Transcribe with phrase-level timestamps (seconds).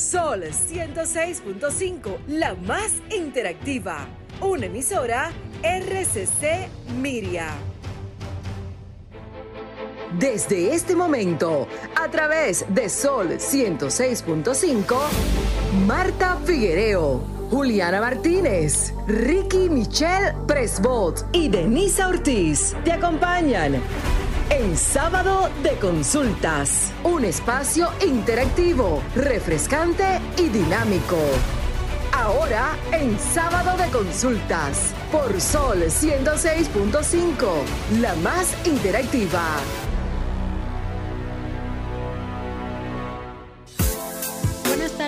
[0.00, 4.06] Sol 106.5, la más interactiva.
[4.40, 5.30] Una emisora
[5.62, 7.48] RCC Miria.
[10.18, 14.96] Desde este momento, a través de Sol 106.5,
[15.86, 23.82] Marta Figuereo, Juliana Martínez, Ricky Michelle Presbot y Denisa Ortiz te acompañan
[24.50, 31.16] en Sábado de Consultas, un espacio interactivo, refrescante y dinámico.
[32.12, 39.42] Ahora en Sábado de Consultas, por Sol 106.5, la más interactiva.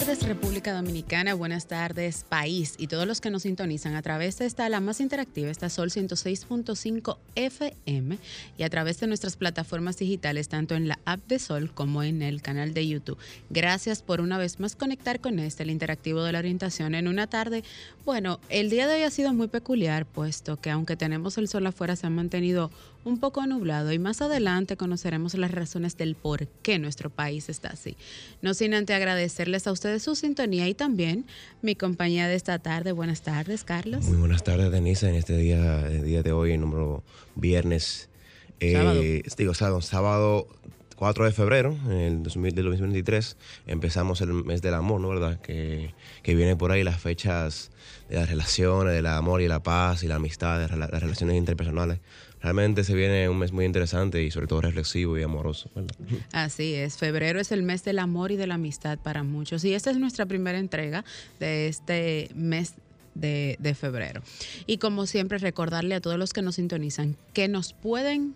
[0.04, 4.46] Tardes República Dominicana, buenas tardes país y todos los que nos sintonizan a través de
[4.46, 8.18] esta, la más interactiva, esta Sol 106.5 FM
[8.58, 12.20] y a través de nuestras plataformas digitales, tanto en la app de Sol como en
[12.22, 13.16] el canal de YouTube.
[13.50, 17.28] Gracias por una vez más conectar con este, el interactivo de la orientación, en una
[17.28, 17.62] tarde.
[18.04, 21.64] Bueno, el día de hoy ha sido muy peculiar, puesto que aunque tenemos el sol
[21.64, 22.72] afuera, se ha mantenido
[23.04, 27.68] un poco nublado y más adelante conoceremos las razones del por qué nuestro país está
[27.68, 27.96] así.
[28.40, 31.26] No sin antes agradecerles a ustedes su sintonía y también
[31.62, 32.92] mi compañía de esta tarde.
[32.92, 34.04] Buenas tardes, Carlos.
[34.04, 37.02] Muy buenas tardes, Denise, en este día, el día de hoy, número
[37.34, 38.08] viernes.
[38.60, 39.00] Eh, sábado.
[39.36, 40.48] Digo, sábado, sábado
[41.02, 43.36] 4 de febrero en el 2023
[43.66, 45.08] empezamos el mes del amor, ¿no?
[45.08, 45.40] ¿Verdad?
[45.40, 47.72] Que, que viene por ahí las fechas
[48.08, 51.98] de las relaciones, del amor y la paz y la amistad, de las relaciones interpersonales
[52.42, 55.70] realmente se viene un mes muy interesante y sobre todo reflexivo y amoroso.
[56.32, 59.74] Así es, febrero es el mes del amor y de la amistad para muchos y
[59.74, 61.04] esta es nuestra primera entrega
[61.40, 62.74] de este mes
[63.14, 64.22] de, de febrero.
[64.66, 68.34] Y como siempre, recordarle a todos los que nos sintonizan que nos pueden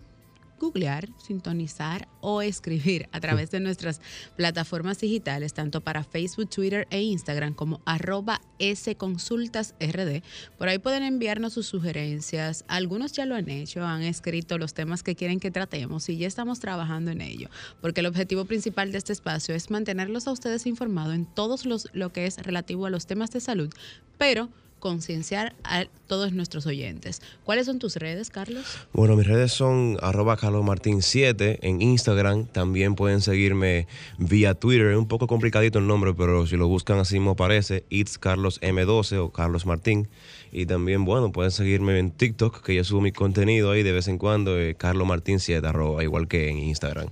[0.59, 4.01] googlear, sintonizar o escribir a través de nuestras
[4.35, 10.23] plataformas digitales, tanto para Facebook, Twitter e Instagram como arroba sconsultasrd.
[10.57, 12.65] Por ahí pueden enviarnos sus sugerencias.
[12.67, 16.27] Algunos ya lo han hecho, han escrito los temas que quieren que tratemos y ya
[16.27, 17.49] estamos trabajando en ello,
[17.81, 21.87] porque el objetivo principal de este espacio es mantenerlos a ustedes informados en todos los
[21.93, 23.69] lo que es relativo a los temas de salud,
[24.17, 24.49] pero
[24.87, 27.21] concienciar a todos nuestros oyentes.
[27.43, 28.63] ¿Cuáles son tus redes, Carlos?
[28.93, 32.45] Bueno, mis redes son arroba carlosmartin7 en Instagram.
[32.45, 33.85] También pueden seguirme
[34.17, 34.87] vía Twitter.
[34.87, 37.83] Es un poco complicadito el nombre, pero si lo buscan así me aparece.
[37.89, 40.07] It's Carlos M12 o Carlos Martín.
[40.53, 44.07] Y también, bueno, pueden seguirme en TikTok, que yo subo mi contenido ahí de vez
[44.07, 47.09] en cuando, eh, Carlos Martín 7, arroba, igual que en Instagram.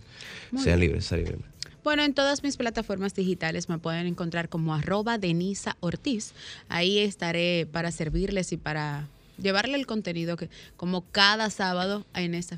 [0.57, 1.54] sean libres, sean libres.
[1.85, 6.34] Bueno, en todas mis plataformas digitales me pueden encontrar como arroba Denisa Ortiz.
[6.68, 9.07] Ahí estaré para servirles y para
[9.40, 12.57] llevarle el contenido que como cada sábado en esta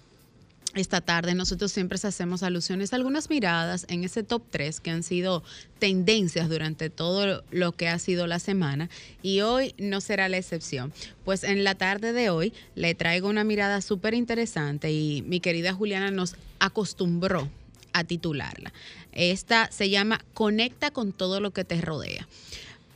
[0.76, 5.04] esta tarde nosotros siempre hacemos alusiones a algunas miradas en ese top 3 que han
[5.04, 5.44] sido
[5.80, 8.90] tendencias durante todo lo que ha sido la semana
[9.22, 10.94] y hoy no será la excepción.
[11.26, 15.74] Pues en la tarde de hoy le traigo una mirada súper interesante y mi querida
[15.74, 17.50] Juliana nos acostumbró
[17.98, 18.72] a titularla.
[19.18, 22.28] Esta se llama Conecta con todo lo que te rodea.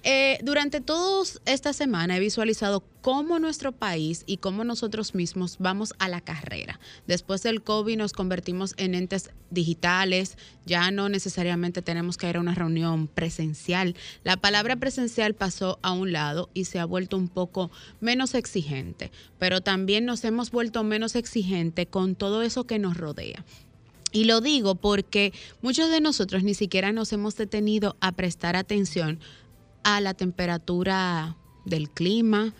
[0.04, 5.94] Eh, durante toda esta semana he visualizado cómo nuestro país y cómo nosotros mismos vamos
[6.00, 6.80] a la carrera.
[7.06, 12.40] Después del COVID nos convertimos en entes digitales, ya no necesariamente tenemos que ir a
[12.40, 13.96] una reunión presencial.
[14.24, 19.12] La palabra presencial pasó a un lado y se ha vuelto un poco menos exigente,
[19.38, 23.46] pero también nos hemos vuelto menos exigente con todo eso que nos rodea.
[24.11, 29.19] Y lo digo porque muchos de nosotros ni siquiera nos hemos detenido a prestar atención
[29.83, 32.53] a la temperatura del clima,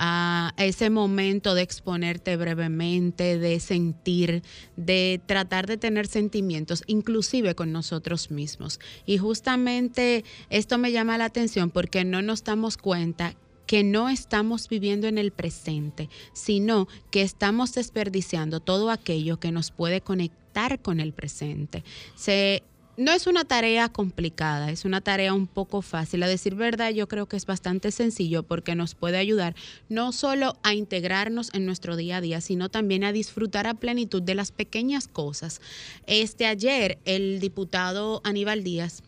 [0.00, 4.44] a ese momento de exponerte brevemente, de sentir,
[4.76, 8.78] de tratar de tener sentimientos, inclusive con nosotros mismos.
[9.06, 13.34] Y justamente esto me llama la atención porque no nos damos cuenta
[13.68, 19.70] que no estamos viviendo en el presente, sino que estamos desperdiciando todo aquello que nos
[19.70, 21.84] puede conectar con el presente.
[22.16, 22.62] Se,
[22.96, 26.22] no es una tarea complicada, es una tarea un poco fácil.
[26.22, 29.54] A decir verdad, yo creo que es bastante sencillo porque nos puede ayudar
[29.90, 34.22] no solo a integrarnos en nuestro día a día, sino también a disfrutar a plenitud
[34.22, 35.60] de las pequeñas cosas.
[36.06, 39.02] Este ayer el diputado Aníbal Díaz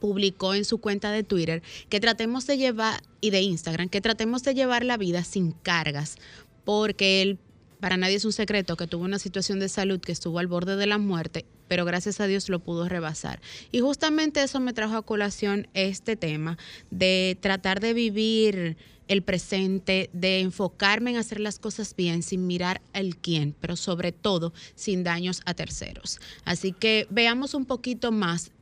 [0.00, 4.42] publicó en su cuenta de Twitter que tratemos de llevar y de Instagram que tratemos
[4.42, 6.16] de llevar la vida sin cargas
[6.64, 7.38] porque él
[7.80, 10.76] para nadie es un secreto que tuvo una situación de salud que estuvo al borde
[10.76, 13.40] de la muerte, pero gracias a Dios lo pudo rebasar.
[13.72, 16.58] Y justamente eso me trajo a colación este tema
[16.90, 18.76] de tratar de vivir
[19.08, 24.12] el presente, de enfocarme en hacer las cosas bien sin mirar el quién, pero sobre
[24.12, 26.20] todo sin daños a terceros.
[26.44, 28.52] Así que veamos un poquito más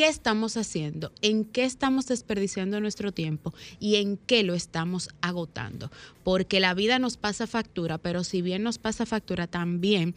[0.00, 5.90] qué estamos haciendo, en qué estamos desperdiciando nuestro tiempo y en qué lo estamos agotando.
[6.24, 10.14] Porque la vida nos pasa factura, pero si bien nos pasa factura, también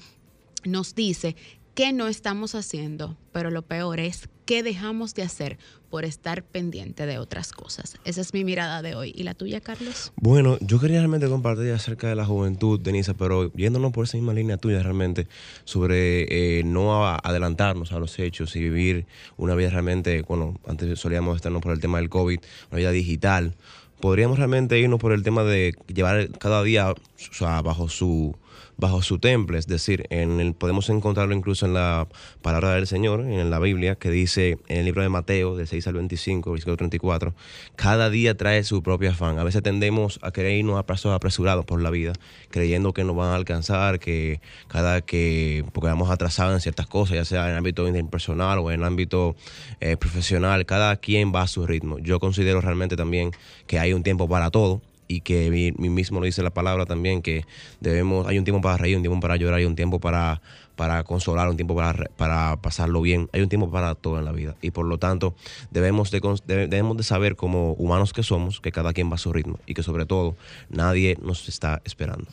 [0.63, 1.35] nos dice
[1.73, 5.57] qué no estamos haciendo, pero lo peor es qué dejamos de hacer
[5.89, 7.97] por estar pendiente de otras cosas.
[8.03, 9.13] Esa es mi mirada de hoy.
[9.15, 10.11] ¿Y la tuya, Carlos?
[10.15, 14.33] Bueno, yo quería realmente compartir acerca de la juventud, Denisa, pero yéndonos por esa misma
[14.33, 15.27] línea tuya realmente,
[15.65, 19.05] sobre eh, no adelantarnos a los hechos y vivir
[19.37, 22.39] una vida realmente, bueno, antes solíamos estarnos por el tema del COVID,
[22.71, 23.55] una vida digital.
[23.99, 26.95] Podríamos realmente irnos por el tema de llevar cada día o
[27.31, 28.35] sea, bajo su
[28.77, 32.07] bajo su temple, es decir, en el, podemos encontrarlo incluso en la
[32.41, 35.87] palabra del Señor, en la Biblia, que dice en el libro de Mateo, del 6
[35.87, 37.33] al 25, versículo 34,
[37.75, 39.39] cada día trae su propio afán.
[39.39, 42.13] A veces tendemos a querer irnos a pasos apresurados por la vida,
[42.49, 47.15] creyendo que nos van a alcanzar, que cada que, porque vamos atrasados en ciertas cosas,
[47.15, 49.35] ya sea en el ámbito interpersonal o en el ámbito
[49.79, 51.99] eh, profesional, cada quien va a su ritmo.
[51.99, 53.31] Yo considero realmente también
[53.67, 54.81] que hay un tiempo para todo
[55.13, 57.45] y que mí mismo lo dice la palabra también, que
[57.79, 60.41] debemos, hay un tiempo para reír, un tiempo para llorar, hay un tiempo para,
[60.75, 64.31] para consolar, un tiempo para, para pasarlo bien, hay un tiempo para todo en la
[64.31, 64.55] vida.
[64.61, 65.35] Y por lo tanto,
[65.69, 69.31] debemos de, debemos de saber como humanos que somos, que cada quien va a su
[69.31, 70.35] ritmo y que sobre todo
[70.69, 72.25] nadie nos está esperando.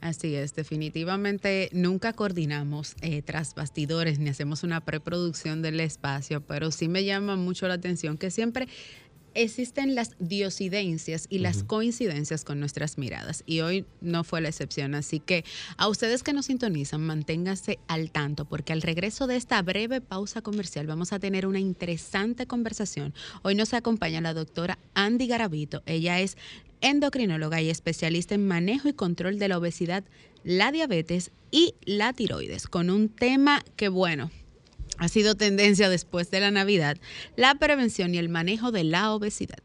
[0.00, 6.70] Así es, definitivamente nunca coordinamos eh, tras bastidores ni hacemos una preproducción del espacio, pero
[6.70, 8.68] sí me llama mucho la atención que siempre
[9.42, 14.94] existen las diosidencias y las coincidencias con nuestras miradas y hoy no fue la excepción.
[14.94, 15.44] Así que
[15.76, 20.42] a ustedes que nos sintonizan, manténganse al tanto porque al regreso de esta breve pausa
[20.42, 23.14] comercial vamos a tener una interesante conversación.
[23.42, 25.82] Hoy nos acompaña la doctora Andy Garavito.
[25.86, 26.36] Ella es
[26.80, 30.04] endocrinóloga y especialista en manejo y control de la obesidad,
[30.42, 34.30] la diabetes y la tiroides, con un tema que, bueno,
[34.98, 36.96] ha sido tendencia después de la Navidad,
[37.36, 39.58] la prevención y el manejo de la obesidad.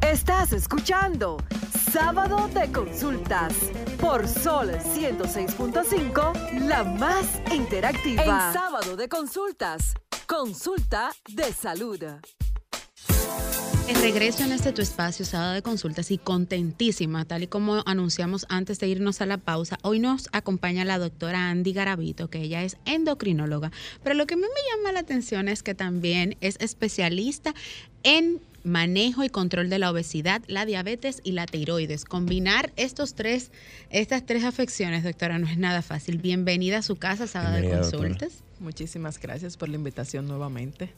[0.00, 1.36] Estás escuchando
[1.92, 3.54] Sábado de Consultas
[4.00, 8.22] por Sol 106.5, la más interactiva.
[8.22, 9.94] En Sábado de Consultas,
[10.26, 12.00] consulta de salud.
[13.90, 18.46] En regreso en este tu espacio, sábado de consultas y contentísima, tal y como anunciamos
[18.48, 22.62] antes de irnos a la pausa, hoy nos acompaña la doctora Andy Garavito, que ella
[22.62, 23.72] es endocrinóloga.
[24.04, 27.52] Pero lo que a mí me llama la atención es que también es especialista
[28.04, 32.04] en manejo y control de la obesidad, la diabetes y la tiroides.
[32.04, 33.50] Combinar estos tres,
[33.90, 36.18] estas tres afecciones, doctora, no es nada fácil.
[36.18, 38.44] Bienvenida a su casa, sábado de consultas.
[38.60, 40.90] Muchísimas gracias por la invitación nuevamente.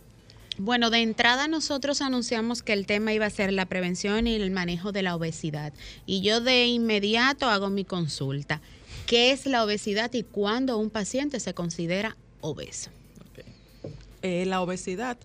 [0.58, 4.50] Bueno, de entrada nosotros anunciamos que el tema iba a ser la prevención y el
[4.50, 5.72] manejo de la obesidad.
[6.04, 8.60] Y yo de inmediato hago mi consulta.
[9.06, 12.90] ¿Qué es la obesidad y cuándo un paciente se considera obeso?
[14.20, 15.16] Eh, la obesidad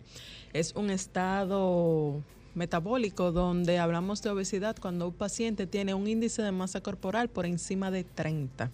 [0.53, 2.23] es un estado
[2.57, 7.45] metabólico donde hablamos de obesidad cuando un paciente tiene un índice de masa corporal por
[7.45, 8.71] encima de 30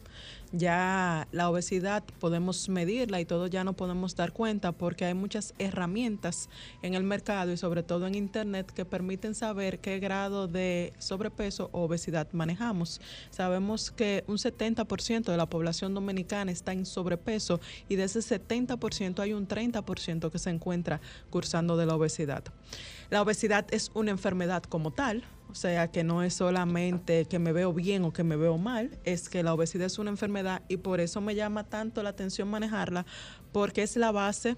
[0.54, 5.56] ya la obesidad podemos medirla y todo ya no podemos dar cuenta porque hay muchas
[5.58, 6.48] herramientas
[6.84, 11.70] en el mercado y sobre todo en internet que permiten saber qué grado de sobrepeso
[11.72, 13.02] o obesidad manejamos.
[13.32, 17.60] Sabemos que un 70% de la población dominicana está en sobrepeso
[17.90, 21.02] y de ese 70% hay un 30% que se encuentra
[21.32, 22.44] cursando de la obesidad.
[23.14, 27.52] La obesidad es una enfermedad como tal, o sea, que no es solamente que me
[27.52, 30.78] veo bien o que me veo mal, es que la obesidad es una enfermedad y
[30.78, 33.06] por eso me llama tanto la atención manejarla,
[33.52, 34.58] porque es la base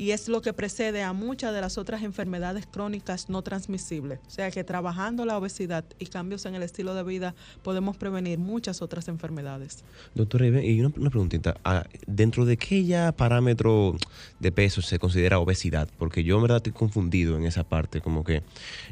[0.00, 4.18] y es lo que precede a muchas de las otras enfermedades crónicas no transmisibles.
[4.26, 8.38] O sea que trabajando la obesidad y cambios en el estilo de vida podemos prevenir
[8.38, 9.84] muchas otras enfermedades.
[10.14, 13.94] Doctora, y una, preguntita, ah, ¿dentro de qué ya parámetro
[14.38, 15.86] de peso se considera obesidad?
[15.98, 18.42] Porque yo en verdad estoy confundido en esa parte, como que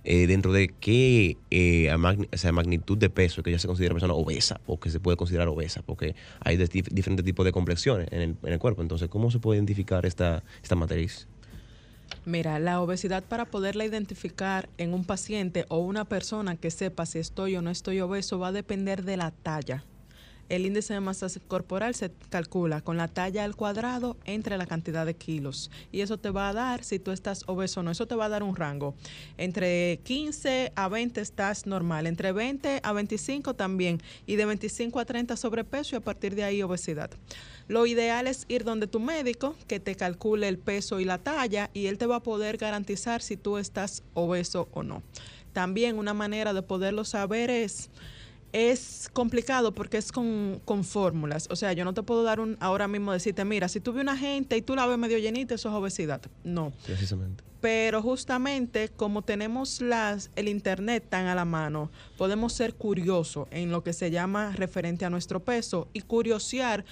[0.05, 1.91] eh, dentro de qué eh,
[2.53, 5.81] magnitud de peso que ya se considera persona obesa o que se puede considerar obesa,
[5.81, 8.83] porque hay diferentes tipos de complexiones en el, en el, cuerpo.
[8.83, 10.98] Entonces, ¿cómo se puede identificar esta, esta materia?
[12.25, 17.19] Mira, la obesidad para poderla identificar en un paciente o una persona que sepa si
[17.19, 19.85] estoy o no estoy obeso va a depender de la talla
[20.49, 25.05] el índice de masa corporal se calcula con la talla al cuadrado entre la cantidad
[25.05, 25.71] de kilos.
[25.93, 28.27] Y eso te va a dar, si tú estás obeso o no, eso te va
[28.27, 28.95] a dar un rango.
[29.37, 35.05] Entre 15 a 20 estás normal, entre 20 a 25 también, y de 25 a
[35.05, 37.11] 30 sobrepeso y a partir de ahí obesidad.
[37.69, 41.71] Lo ideal es ir donde tu médico, que te calcule el peso y la talla,
[41.75, 45.03] y él te va a poder garantizar si tú estás obeso o no.
[45.53, 47.91] También una manera de poderlo saber es
[48.53, 51.49] es complicado porque es con, fórmulas.
[51.51, 54.03] O sea, yo no te puedo dar un ahora mismo decirte, mira, si tú ves
[54.03, 56.23] una gente y tú la ves medio llenita, eso es obesidad.
[56.45, 56.73] No.
[56.87, 57.45] Precisamente.
[57.61, 63.73] Pero justamente como tenemos las, el internet tan a la mano, podemos ser curiosos en
[63.73, 66.85] lo que se llama referente a nuestro peso y curiosear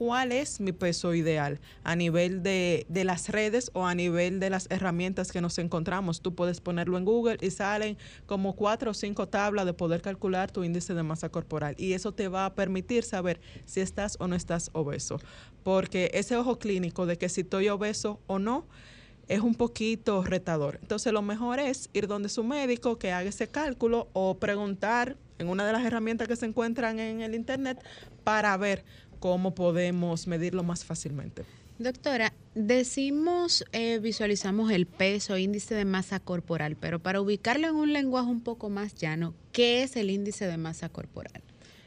[0.00, 4.48] cuál es mi peso ideal a nivel de, de, las redes o a nivel de
[4.48, 6.22] las herramientas que nos encontramos.
[6.22, 10.50] Tú puedes ponerlo en Google y salen como cuatro o cinco tablas de poder calcular
[10.50, 14.26] tu índice de masa corporal y eso te va a permitir saber si estás o
[14.26, 15.18] no estás obeso.
[15.64, 18.64] Porque ese ojo clínico de que si estoy obeso o no,
[19.28, 20.78] es un poquito retador.
[20.80, 25.48] Entonces lo mejor es ir donde su médico que haga ese cálculo o preguntar en
[25.48, 27.84] una de las herramientas que se encuentran en el internet
[28.24, 28.82] para ver
[29.20, 31.44] cómo podemos medirlo más fácilmente.
[31.78, 37.92] Doctora, decimos, eh, visualizamos el peso, índice de masa corporal, pero para ubicarlo en un
[37.94, 41.40] lenguaje un poco más llano, ¿qué es el índice de masa corporal?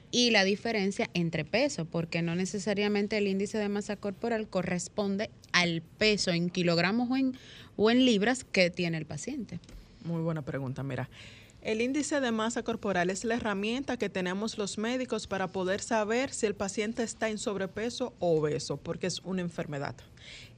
[0.10, 5.84] Y la diferencia entre peso, porque no necesariamente el índice de masa corporal corresponde al
[5.84, 7.38] peso en kilogramos o en,
[7.76, 9.60] o en libras que tiene el paciente.
[10.04, 11.08] Muy buena pregunta, mira.
[11.64, 16.34] El índice de masa corporal es la herramienta que tenemos los médicos para poder saber
[16.34, 19.96] si el paciente está en sobrepeso o obeso, porque es una enfermedad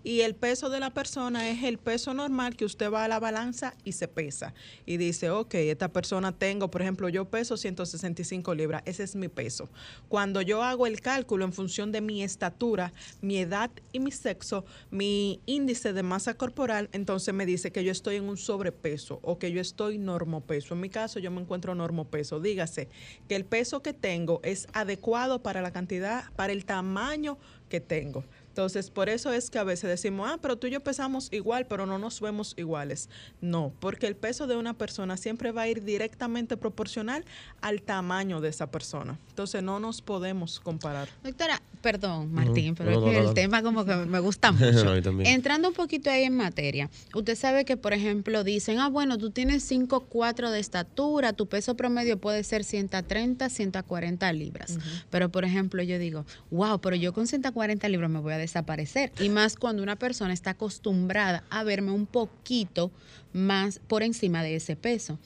[0.06, 3.20] y el peso de la persona es el peso normal que usted va a la
[3.20, 4.54] balanza y se pesa
[4.86, 9.30] y dice, ok, esta persona tengo, por ejemplo, yo peso 165 libras, ese es mi
[9.30, 9.68] peso.
[10.08, 14.64] Cuando yo hago el cálculo en función de mi estatura, mi edad y mi sexo,
[14.92, 19.40] mi índice de masa corporal, entonces me dice que yo estoy en un sobrepeso o
[19.40, 20.76] que yo estoy normopeso.
[20.76, 22.40] En mi caso, yo me encuentro normopeso.
[22.40, 22.90] Dígase
[23.28, 28.24] que el peso que tengo es adecuado para la cantidad, para el tamaño que tengo.
[28.56, 31.66] Entonces, por eso es que a veces decimos, ah, pero tú y yo pesamos igual,
[31.68, 33.10] pero no nos vemos iguales.
[33.42, 37.26] No, porque el peso de una persona siempre va a ir directamente proporcional
[37.60, 39.20] al tamaño de esa persona.
[39.28, 41.10] Entonces, no nos podemos comparar.
[41.22, 44.96] Doctora, perdón, Martín, pero es que el tema como que me gusta mucho.
[45.26, 49.32] Entrando un poquito ahí en materia, usted sabe que, por ejemplo, dicen, ah, bueno, tú
[49.32, 54.78] tienes 5'4 de estatura, tu peso promedio puede ser 130, 140 libras.
[55.10, 59.12] Pero, por ejemplo, yo digo, wow, pero yo con 140 libras me voy a desaparecer.
[59.20, 62.92] Y más cuando una persona está acostumbrada a verme un poquito
[63.34, 65.20] más por encima de ese peso.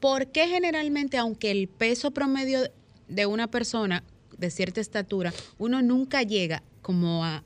[0.00, 2.60] ¿Por qué generalmente, aunque el peso promedio
[3.08, 4.02] de una persona
[4.38, 7.44] de cierta estatura, uno nunca llega como a,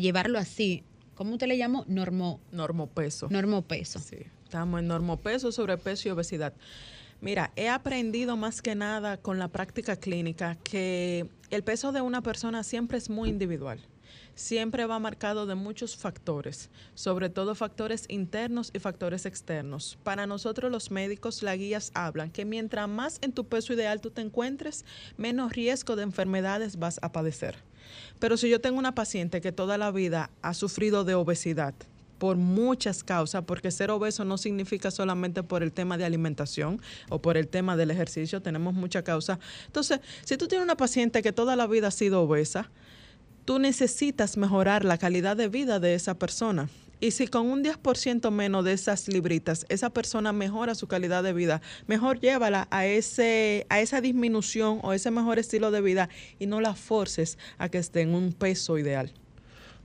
[0.00, 0.82] llevarlo así?
[1.14, 1.84] ¿Cómo usted le llamó?
[1.86, 3.28] Normo, normopeso.
[3.30, 4.00] Normopeso.
[4.00, 6.54] Sí, estamos en normopeso, sobrepeso y obesidad.
[7.20, 12.20] Mira, he aprendido más que nada con la práctica clínica que el peso de una
[12.20, 13.78] persona siempre es muy individual
[14.34, 19.98] siempre va marcado de muchos factores, sobre todo factores internos y factores externos.
[20.02, 24.10] Para nosotros los médicos, las guías hablan que mientras más en tu peso ideal tú
[24.10, 24.84] te encuentres,
[25.16, 27.56] menos riesgo de enfermedades vas a padecer.
[28.18, 31.74] Pero si yo tengo una paciente que toda la vida ha sufrido de obesidad,
[32.22, 37.20] por muchas causas, porque ser obeso no significa solamente por el tema de alimentación o
[37.20, 39.40] por el tema del ejercicio, tenemos mucha causa.
[39.66, 42.70] Entonces, si tú tienes una paciente que toda la vida ha sido obesa,
[43.44, 46.68] tú necesitas mejorar la calidad de vida de esa persona.
[47.00, 51.32] Y si con un 10% menos de esas libritas esa persona mejora su calidad de
[51.32, 56.08] vida, mejor llévala a, ese, a esa disminución o ese mejor estilo de vida
[56.38, 59.12] y no la forces a que esté en un peso ideal.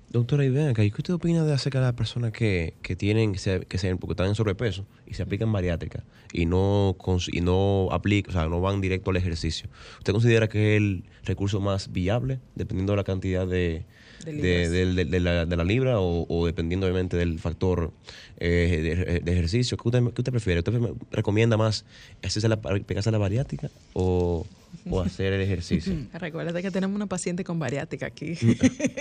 [0.09, 3.59] Doctora, y ¿qué usted opina de acerca de las personas que, que tienen, que, se,
[3.61, 6.95] que se, porque están en sobrepeso y se aplican bariátrica y no,
[7.29, 9.67] y no aplican, o sea, no van directo al ejercicio?
[9.97, 13.85] ¿Usted considera que es el recurso más viable, dependiendo de la cantidad de,
[14.25, 17.91] de, la, de la, libra o, dependiendo obviamente del factor
[18.39, 19.75] eh, de, ejercicio?
[19.75, 20.59] ¿Qué usted, qué usted prefiere?
[20.59, 20.79] ¿Usted
[21.11, 21.83] recomienda más
[22.23, 24.47] hacerse la, pegarse a la bariátrica o
[24.89, 25.93] o hacer el ejercicio.
[26.13, 28.33] Recuerda que tenemos una paciente con bariátrica aquí.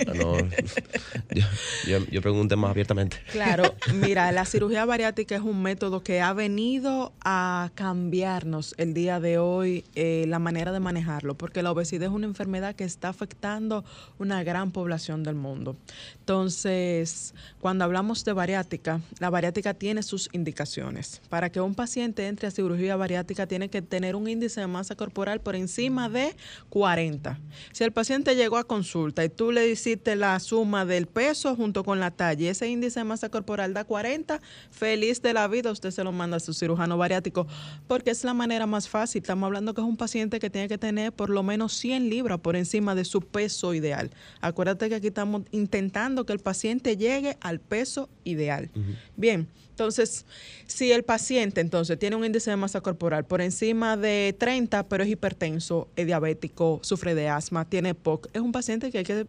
[0.06, 0.36] Ah, no,
[1.86, 3.18] yo, yo, pregunté más abiertamente.
[3.32, 9.20] Claro, mira, la cirugía bariátrica es un método que ha venido a cambiarnos el día
[9.20, 13.08] de hoy eh, la manera de manejarlo, porque la obesidad es una enfermedad que está
[13.08, 13.84] afectando
[14.18, 15.76] una gran población del mundo.
[16.20, 21.20] Entonces, cuando hablamos de bariátrica, la bariátrica tiene sus indicaciones.
[21.28, 24.94] Para que un paciente entre a cirugía bariátrica tiene que tener un índice de masa
[24.94, 26.36] corporal por encima de
[26.68, 27.38] 40.
[27.72, 31.84] Si el paciente llegó a consulta y tú le hiciste la suma del peso junto
[31.84, 35.70] con la talla y ese índice de masa corporal da 40, feliz de la vida,
[35.70, 37.46] usted se lo manda a su cirujano bariátrico
[37.86, 39.22] porque es la manera más fácil.
[39.22, 42.40] Estamos hablando que es un paciente que tiene que tener por lo menos 100 libras
[42.40, 44.10] por encima de su peso ideal.
[44.40, 48.70] Acuérdate que aquí estamos intentando que el paciente llegue al peso ideal.
[49.16, 49.48] Bien.
[49.76, 50.24] Entonces,
[50.66, 55.04] si el paciente entonces tiene un índice de masa corporal por encima de 30, pero
[55.04, 59.04] es hipertenso, hipertenso, es diabético, sufre de asma, tiene POC, es un paciente que hay
[59.04, 59.26] que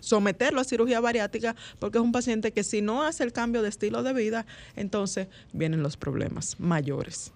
[0.00, 3.68] someterlo a cirugía bariátrica porque es un paciente que si no hace el cambio de
[3.68, 7.32] estilo de vida, entonces vienen los problemas mayores.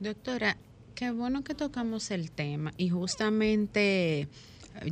[0.00, 0.56] Doctora,
[0.94, 4.28] qué bueno que tocamos el tema y justamente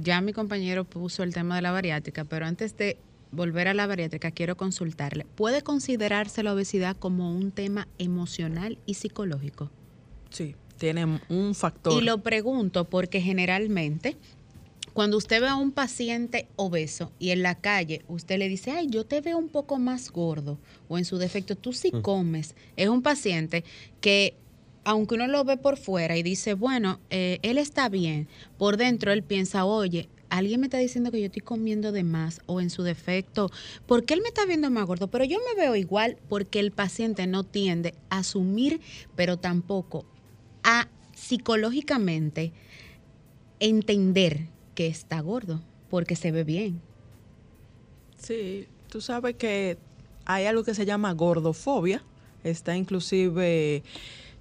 [0.01, 2.97] ya mi compañero puso el tema de la bariátrica, pero antes de
[3.31, 5.27] volver a la bariátrica, quiero consultarle.
[5.35, 9.71] ¿Puede considerarse la obesidad como un tema emocional y psicológico?
[10.31, 12.03] Sí, tiene un factor.
[12.03, 14.17] Y lo pregunto porque generalmente
[14.93, 18.89] cuando usted ve a un paciente obeso y en la calle usted le dice, ay,
[18.91, 20.59] yo te veo un poco más gordo,
[20.89, 22.01] o en su defecto, tú sí mm.
[22.01, 23.63] comes, es un paciente
[24.01, 24.35] que,
[24.83, 28.27] aunque uno lo ve por fuera y dice, bueno, eh, él está bien,
[28.59, 32.41] por dentro él piensa, oye, alguien me está diciendo que yo estoy comiendo de más
[32.47, 33.53] o en su defecto,
[33.87, 35.07] ¿por qué él me está viendo más gordo?
[35.07, 38.81] Pero yo me veo igual porque el paciente no tiende a asumir,
[39.15, 40.07] pero tampoco
[40.65, 42.53] a psicológicamente
[43.61, 46.81] entender que está gordo porque se ve bien.
[48.17, 49.79] Sí, tú sabes que
[50.25, 52.03] hay algo que se llama gordofobia,
[52.45, 53.83] está inclusive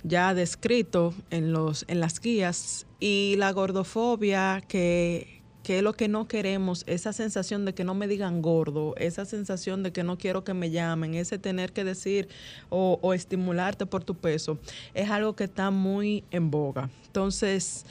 [0.04, 6.08] ya descrito en los en las guías y la gordofobia que que es lo que
[6.08, 10.18] no queremos, esa sensación de que no me digan gordo, esa sensación de que no
[10.18, 12.28] quiero que me llamen, ese tener que decir
[12.70, 14.58] o, estimularte por tu peso,
[14.94, 16.90] es algo que está muy en boga.
[17.06, 17.86] Entonces,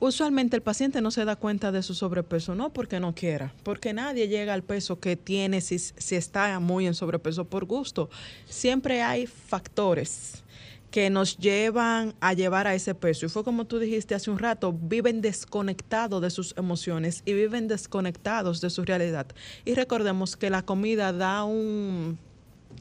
[0.00, 3.94] Usualmente el paciente no se da cuenta de su sobrepeso, no porque no quiera, porque
[3.94, 8.10] nadie llega al peso que tiene si, si está muy en sobrepeso por gusto.
[8.44, 10.44] Siempre hay factores
[10.94, 13.26] que nos llevan a llevar a ese peso.
[13.26, 17.66] Y fue como tú dijiste hace un rato, viven desconectados de sus emociones y viven
[17.66, 19.26] desconectados de su realidad.
[19.64, 22.20] Y recordemos que la comida da un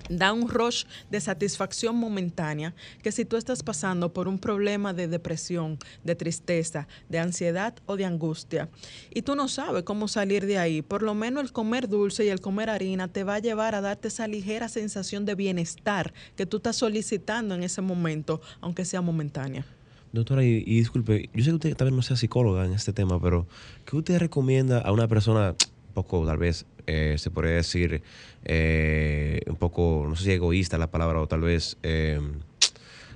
[0.09, 5.07] da un rush de satisfacción momentánea que si tú estás pasando por un problema de
[5.07, 8.69] depresión, de tristeza, de ansiedad o de angustia
[9.13, 12.29] y tú no sabes cómo salir de ahí, por lo menos el comer dulce y
[12.29, 16.45] el comer harina te va a llevar a darte esa ligera sensación de bienestar que
[16.45, 19.65] tú estás solicitando en ese momento, aunque sea momentánea.
[20.13, 23.47] Doctora, y, disculpe, yo sé que usted vez no sea psicóloga en este tema, pero
[23.83, 25.55] ¿qué usted recomienda a una persona
[25.93, 28.03] poco, tal vez, eh, se podría decir,
[28.43, 32.19] eh, un poco, no sé si egoísta la palabra, o tal vez eh,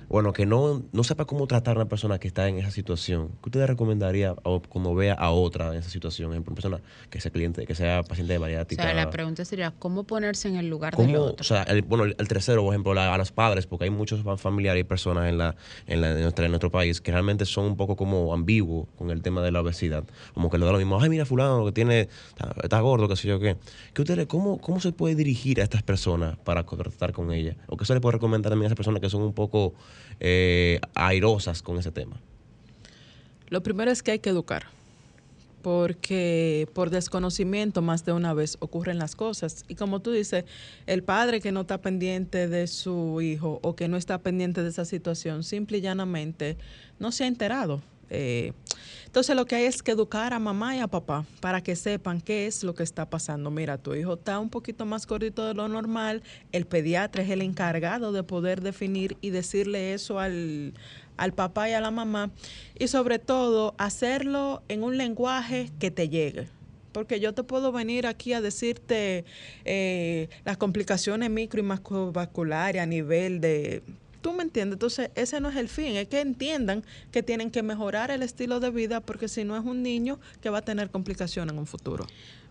[0.08, 3.28] bueno, que no, no sepa cómo tratar a una persona que está en esa situación,
[3.42, 6.30] ¿qué usted recomendaría o como vea a otra en esa situación?
[6.30, 8.82] Ejemplo, una persona que sea cliente, que sea paciente de bariátrica.
[8.82, 11.36] O sea, la pregunta sería, ¿cómo ponerse en el lugar del otro?
[11.38, 14.80] O sea, el, bueno, el, tercero, por ejemplo, a los padres, porque hay muchos familiares
[14.80, 18.32] y personas en, la, en, la, en, nuestro país que realmente son un poco como
[18.32, 20.04] ambiguos con el tema de la obesidad.
[20.32, 22.08] Como que le da lo mismo, ay, mira, fulano, que tiene,
[22.62, 23.56] está, gordo, qué sé yo qué.
[23.92, 27.56] ¿Qué usted, cómo, ¿Cómo se puede dirigir a estas personas para tratar con ellas?
[27.66, 29.74] ¿O qué se le puede recomendar también a esas personas que son un poco
[30.20, 32.20] eh, airosas con ese tema?
[33.48, 34.64] Lo primero es que hay que educar,
[35.62, 39.64] porque por desconocimiento más de una vez ocurren las cosas.
[39.68, 40.44] Y como tú dices,
[40.86, 44.68] el padre que no está pendiente de su hijo o que no está pendiente de
[44.68, 46.58] esa situación, simple y llanamente
[46.98, 47.80] no se ha enterado.
[48.10, 48.52] Eh,
[49.06, 52.20] entonces lo que hay es que educar a mamá y a papá para que sepan
[52.20, 53.50] qué es lo que está pasando.
[53.50, 57.42] Mira, tu hijo está un poquito más gordito de lo normal, el pediatra es el
[57.42, 60.74] encargado de poder definir y decirle eso al,
[61.16, 62.30] al papá y a la mamá
[62.78, 66.48] y sobre todo hacerlo en un lenguaje que te llegue
[66.92, 69.24] porque yo te puedo venir aquí a decirte
[69.64, 73.82] eh, las complicaciones micro y macrovasculares a nivel de
[74.28, 74.74] ¿Tú me entiendes?
[74.74, 78.60] Entonces, ese no es el fin, es que entiendan que tienen que mejorar el estilo
[78.60, 81.66] de vida porque si no es un niño que va a tener complicaciones en un
[81.66, 82.06] futuro.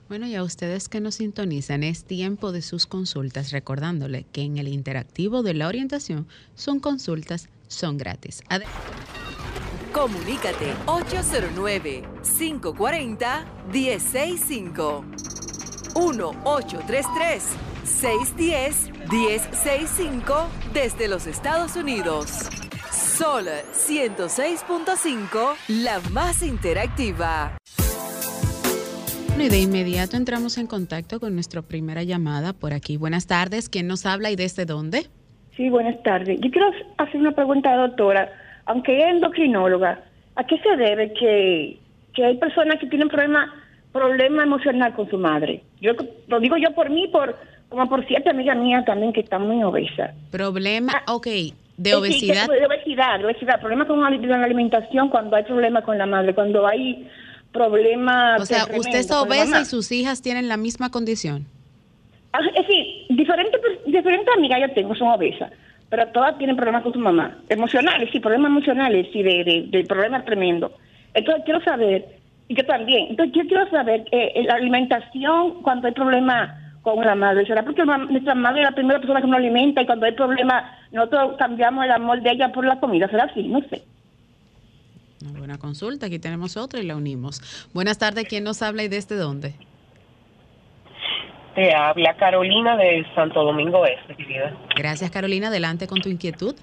[0.09, 4.57] Bueno, y a ustedes que nos sintonizan, es tiempo de sus consultas, recordándole que en
[4.57, 8.41] el interactivo de la orientación son consultas, son gratis.
[9.93, 12.03] Comunícate 809
[12.39, 15.05] 540 165
[15.93, 22.49] 1833 610-1065 desde los Estados Unidos.
[22.91, 27.57] Sol 106.5, la más interactiva.
[29.39, 32.97] y de inmediato entramos en contacto con nuestra primera llamada por aquí.
[32.97, 35.07] Buenas tardes, ¿quién nos habla y desde dónde?
[35.55, 36.39] Sí, buenas tardes.
[36.41, 38.29] Yo quiero hacer una pregunta, doctora.
[38.65, 40.03] Aunque es endocrinóloga,
[40.35, 41.79] ¿a qué se debe que,
[42.13, 43.53] que hay personas que tienen problema,
[43.93, 45.63] problema emocional con su madre?
[45.81, 45.93] Yo
[46.27, 47.35] lo digo yo por mí, por
[47.69, 50.13] como por cierto amiga mía también que está muy obesa.
[50.31, 51.27] Problema, ah, ok,
[51.77, 52.47] de obesidad.
[52.47, 54.07] de obesidad, obesidad, problemas con la
[54.43, 57.07] alimentación cuando hay problemas con la madre, cuando hay
[57.51, 58.41] problemas...
[58.41, 61.45] O sea, usted es obesa y sus hijas tienen la misma condición.
[62.33, 65.51] Ah, es decir, diferentes, diferentes amigas yo tengo son obesas,
[65.89, 67.37] pero todas tienen problemas con su mamá.
[67.49, 70.71] Emocionales, sí, problemas emocionales, sí, de, de, de problemas tremendos.
[71.13, 72.05] Entonces quiero saber,
[72.47, 77.15] y yo también, entonces yo quiero saber eh, la alimentación cuando hay problemas con la
[77.15, 77.45] madre.
[77.45, 80.63] ¿Será porque nuestra madre es la primera persona que nos alimenta y cuando hay problemas
[80.91, 83.07] nosotros cambiamos el amor de ella por la comida?
[83.09, 83.43] ¿Será así?
[83.43, 83.83] No sé.
[85.21, 86.05] Una buena consulta.
[86.05, 87.41] Aquí tenemos otra y la unimos.
[87.73, 88.25] Buenas tardes.
[88.27, 89.55] ¿Quién nos habla y desde dónde?
[91.55, 94.55] Te habla Carolina de Santo Domingo Este, querida.
[94.75, 95.47] Gracias, Carolina.
[95.47, 96.55] Adelante con tu inquietud.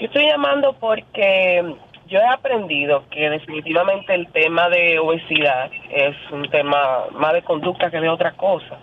[0.00, 1.74] Yo estoy llamando porque
[2.08, 7.90] yo he aprendido que definitivamente el tema de obesidad es un tema más de conducta
[7.90, 8.78] que de otra cosa.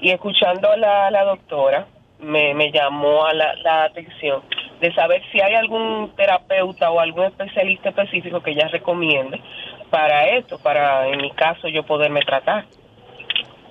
[0.00, 1.86] Y escuchando a la, doctora,
[2.18, 4.42] me, me, llamó a la, la, atención
[4.80, 9.40] de saber si hay algún terapeuta o algún especialista específico que ella recomiende
[9.90, 12.64] para esto, para en mi caso yo poderme tratar.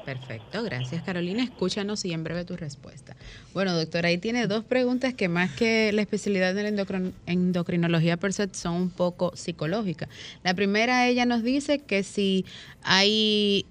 [0.05, 1.43] Perfecto, gracias Carolina.
[1.43, 3.15] Escúchanos y en breve tu respuesta.
[3.55, 8.31] Bueno, doctora, ahí tiene dos preguntas que más que la especialidad de la endocrinología per
[8.31, 10.07] se son un poco psicológicas.
[10.43, 12.45] La primera, ella nos dice que si
[12.83, 13.65] hay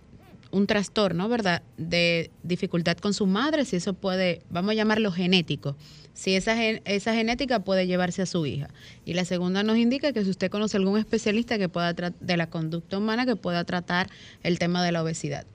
[0.50, 5.76] un trastorno, ¿verdad?, de dificultad con su madre, si eso puede, vamos a llamarlo genético,
[6.14, 8.68] si esa, esa genética puede llevarse a su hija.
[9.04, 12.50] Y la segunda nos indica que si usted conoce algún especialista que pueda de la
[12.50, 14.08] conducta humana que pueda tratar
[14.42, 15.46] el tema de la obesidad.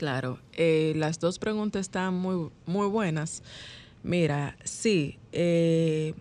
[0.00, 3.42] Claro, eh, las dos preguntas están muy, muy buenas.
[4.02, 6.14] Mira, sí, eh,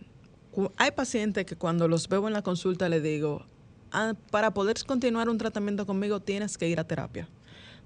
[0.76, 3.46] hay pacientes que cuando los veo en la consulta le digo,
[3.94, 7.30] ah, para poder continuar un tratamiento conmigo tienes que ir a terapia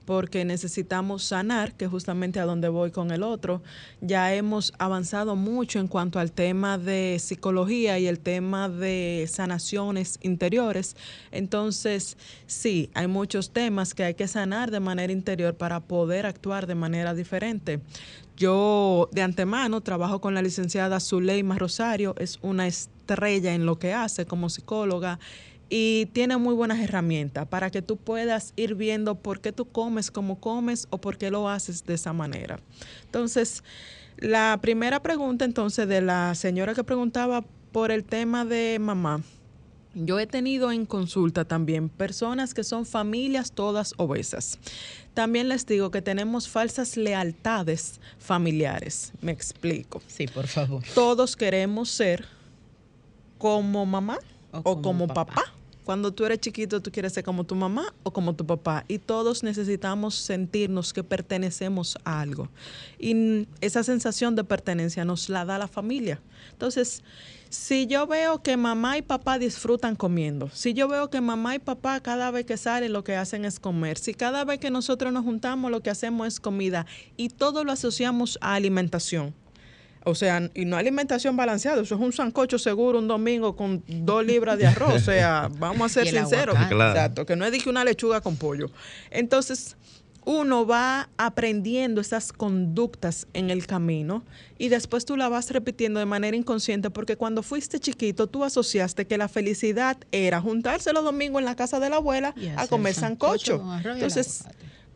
[0.05, 3.61] porque necesitamos sanar, que justamente a donde voy con el otro.
[4.01, 10.19] Ya hemos avanzado mucho en cuanto al tema de psicología y el tema de sanaciones
[10.21, 10.95] interiores.
[11.31, 16.67] Entonces, sí, hay muchos temas que hay que sanar de manera interior para poder actuar
[16.67, 17.79] de manera diferente.
[18.35, 23.93] Yo de antemano trabajo con la licenciada Zuleima Rosario, es una estrella en lo que
[23.93, 25.19] hace como psicóloga
[25.75, 30.11] y tiene muy buenas herramientas para que tú puedas ir viendo por qué tú comes
[30.11, 32.59] como comes o por qué lo haces de esa manera.
[33.05, 33.63] Entonces,
[34.17, 39.23] la primera pregunta entonces de la señora que preguntaba por el tema de mamá.
[39.95, 44.59] Yo he tenido en consulta también personas que son familias todas obesas.
[45.15, 49.11] También les digo que tenemos falsas lealtades familiares.
[49.21, 50.03] Me explico.
[50.05, 50.83] Sí, por favor.
[50.93, 52.27] Todos queremos ser
[53.39, 54.19] como mamá
[54.51, 55.45] o, como, papá
[55.83, 58.85] cuando tú eres chiquito, tú quieres ser como tu mamá o como tu papá.
[58.87, 62.49] Y todos necesitamos sentirnos que pertenecemos a algo.
[62.99, 66.21] Y esa sensación de pertenencia nos la da la familia.
[66.51, 67.03] Entonces,
[67.49, 71.59] si yo veo que mamá y papá disfrutan comiendo, si yo veo que mamá y
[71.59, 75.13] papá cada vez que salen lo que hacen es comer, si cada vez que nosotros
[75.13, 79.35] nos juntamos lo que hacemos es comida y todo lo asociamos a alimentación,
[80.05, 84.25] o sea, y no alimentación balanceada, eso es un sancocho seguro un domingo con dos
[84.25, 84.93] libras de arroz.
[84.95, 86.55] O sea, vamos a ser sinceros.
[86.55, 88.69] Exacto, que no es de que una lechuga con pollo.
[89.11, 89.77] Entonces,
[90.25, 94.23] uno va aprendiendo esas conductas en el camino
[94.57, 99.05] y después tú la vas repitiendo de manera inconsciente porque cuando fuiste chiquito tú asociaste
[99.05, 102.93] que la felicidad era juntarse los domingos en la casa de la abuela a comer
[102.93, 103.61] sancocho.
[103.83, 104.45] Entonces,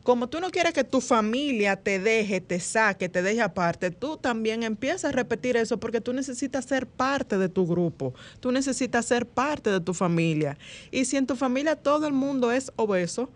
[0.07, 4.15] como tú no quieres que tu familia te deje, te saque, te deje aparte, tú
[4.15, 9.05] también empiezas a repetir eso porque tú necesitas ser parte de tu grupo, tú necesitas
[9.05, 10.57] ser parte de tu familia.
[10.91, 13.29] Y si en tu familia todo el mundo es obeso,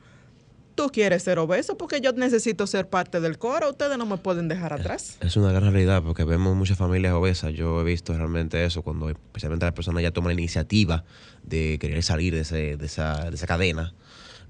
[0.76, 4.48] tú quieres ser obeso porque yo necesito ser parte del coro, ustedes no me pueden
[4.48, 5.18] dejar atrás.
[5.20, 9.10] Es una gran realidad porque vemos muchas familias obesas, yo he visto realmente eso cuando
[9.10, 11.04] especialmente las personas ya toman la iniciativa
[11.44, 13.94] de querer salir de, de, esa, de esa cadena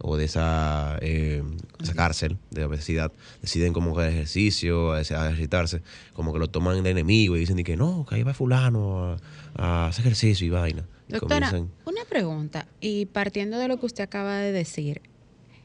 [0.03, 1.43] o de esa, eh,
[1.81, 3.11] esa cárcel de obesidad,
[3.41, 5.81] deciden como que ejercicio, a ejercitarse,
[6.13, 9.17] como que lo toman de enemigo y dicen que no, que ahí va fulano
[9.55, 10.85] a, hacer ejercicio y vaina.
[11.07, 11.51] Doctora,
[11.85, 15.01] una pregunta, y partiendo de lo que usted acaba de decir,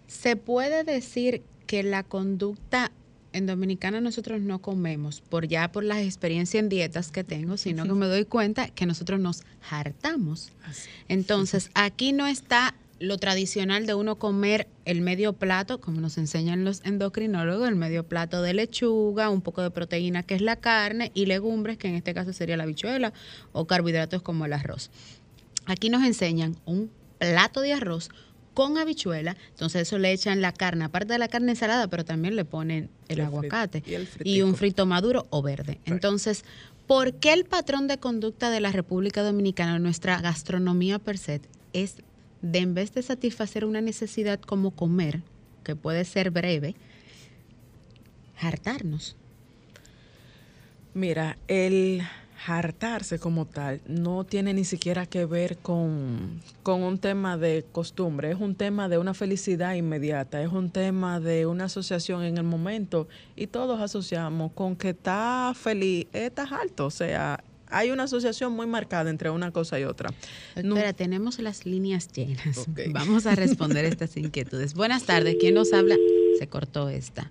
[0.07, 2.91] ¿se puede decir que la conducta
[3.37, 7.85] en Dominicana nosotros no comemos por ya por las experiencias en dietas que tengo, sino
[7.85, 10.53] que me doy cuenta que nosotros nos hartamos.
[11.09, 16.65] Entonces, aquí no está lo tradicional de uno comer el medio plato, como nos enseñan
[16.65, 21.11] los endocrinólogos, el medio plato de lechuga, un poco de proteína que es la carne
[21.15, 23.13] y legumbres, que en este caso sería la habichuela,
[23.53, 24.91] o carbohidratos como el arroz.
[25.67, 28.09] Aquí nos enseñan un plato de arroz
[28.55, 32.37] con habichuela, entonces eso le echan la carne, aparte de la carne salada, pero también
[32.37, 33.83] le ponen el, aguacate
[34.25, 35.79] y, un frito maduro o verde.
[35.85, 36.45] Entonces,
[36.87, 41.43] ¿por qué el patrón de conducta de la República Dominicana, nuestra gastronomía per se,
[41.75, 41.97] es
[42.53, 45.23] de en vez de satisfacer una necesidad como comer,
[45.65, 46.77] que puede ser breve,
[48.41, 49.17] hartarnos.
[50.95, 52.03] Mira, el
[52.47, 58.31] hartarse como tal no tiene ni siquiera que ver con, con, un tema de costumbre,
[58.31, 62.45] es un tema de una felicidad inmediata, es un tema de una asociación en el
[62.45, 68.53] momento y todos asociamos con que está feliz, estás alto, o sea, hay una asociación
[68.53, 70.11] muy marcada entre una cosa y otra.
[70.55, 72.67] Doctora, tenemos las líneas llenas.
[72.93, 74.75] Vamos a responder estas inquietudes.
[74.75, 75.97] Buenas tardes, ¿quién nos habla?
[76.39, 77.29] Se cortó esta.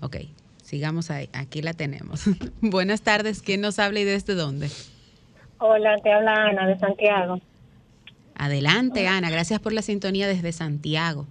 [0.00, 0.16] Ok,
[0.62, 1.28] sigamos ahí.
[1.32, 2.24] Aquí la tenemos.
[2.60, 4.68] Buenas tardes, ¿quién nos habla y desde dónde?
[5.58, 7.40] Hola, te habla Ana de Santiago.
[8.34, 9.30] Adelante, Ana.
[9.30, 11.26] Gracias por la sintonía desde Santiago.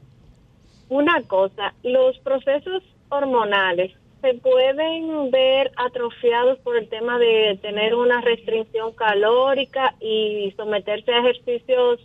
[0.88, 8.21] Una cosa, los procesos hormonales se pueden ver atrofiados por el tema de tener una
[8.21, 11.99] restricción calórica y someterse a ejercicios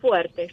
[0.00, 0.52] fuertes.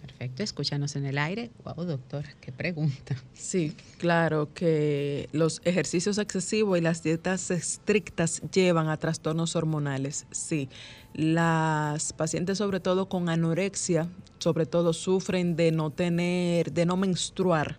[0.00, 1.50] Perfecto, escúchanos en el aire.
[1.64, 3.14] Wow, doctor, qué pregunta.
[3.34, 10.26] Sí, claro que los ejercicios excesivos y las dietas estrictas llevan a trastornos hormonales.
[10.32, 10.68] Sí,
[11.14, 17.78] las pacientes sobre todo con anorexia, sobre todo sufren de no tener, de no menstruar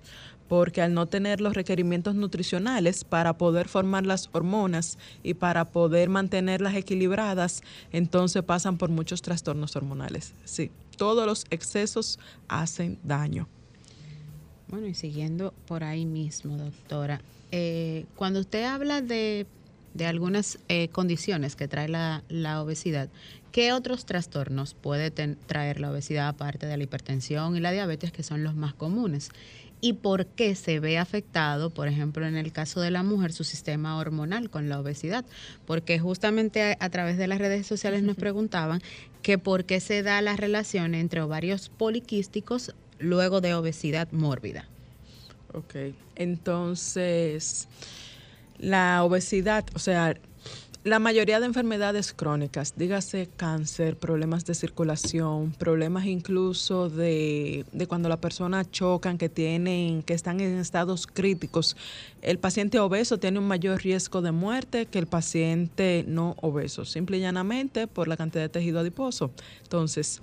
[0.49, 6.09] porque al no tener los requerimientos nutricionales para poder formar las hormonas y para poder
[6.09, 7.62] mantenerlas equilibradas,
[7.93, 10.33] entonces pasan por muchos trastornos hormonales.
[10.43, 13.47] Sí, todos los excesos hacen daño.
[14.67, 19.45] Bueno, y siguiendo por ahí mismo, doctora, eh, cuando usted habla de,
[20.03, 23.09] algunas eh, condiciones que trae la, la, obesidad,
[23.51, 28.23] ¿qué otros trastornos puede traer la obesidad aparte de la hipertensión y la diabetes, que
[28.23, 29.29] son los más comunes?
[29.81, 33.43] Y por qué se ve afectado, por ejemplo, en el caso de la mujer, su
[33.43, 35.25] sistema hormonal con la obesidad.
[35.65, 38.81] Porque justamente a, través de las redes sociales nos preguntaban
[39.21, 44.65] que por qué se da la relación entre ovarios poliquísticos luego de obesidad mórbida.
[45.53, 45.75] Ok,
[46.15, 47.67] entonces
[48.59, 50.15] la obesidad, o sea,
[50.85, 58.07] la mayoría de enfermedades crónicas, dígase cáncer, problemas de circulación, problemas incluso de, de, cuando
[58.07, 61.75] la persona chocan, que tienen, que están en estados críticos.
[62.21, 67.17] El paciente obeso tiene un mayor riesgo de muerte que el paciente no obeso, simple
[67.17, 69.31] y llanamente por la cantidad de tejido adiposo.
[69.63, 70.21] Entonces,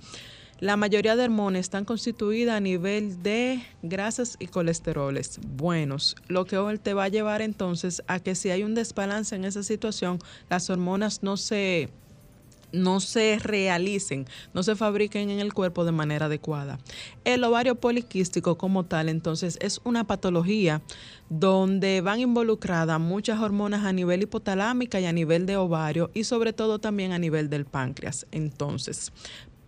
[0.59, 6.57] la mayoría de hormonas están constituidas a nivel de grasas y colesteroles buenos, lo que
[6.81, 10.69] te va a llevar entonces a que si hay un desbalance en esa situación, las
[10.69, 11.89] hormonas no se
[12.71, 16.79] no se realicen, no se fabriquen en el cuerpo de manera adecuada.
[17.23, 20.81] El ovario poliquístico como tal, entonces, es una patología
[21.29, 26.53] donde van involucradas muchas hormonas a nivel hipotalámica y a nivel de ovario y sobre
[26.53, 28.25] todo también a nivel del páncreas.
[28.31, 29.11] Entonces,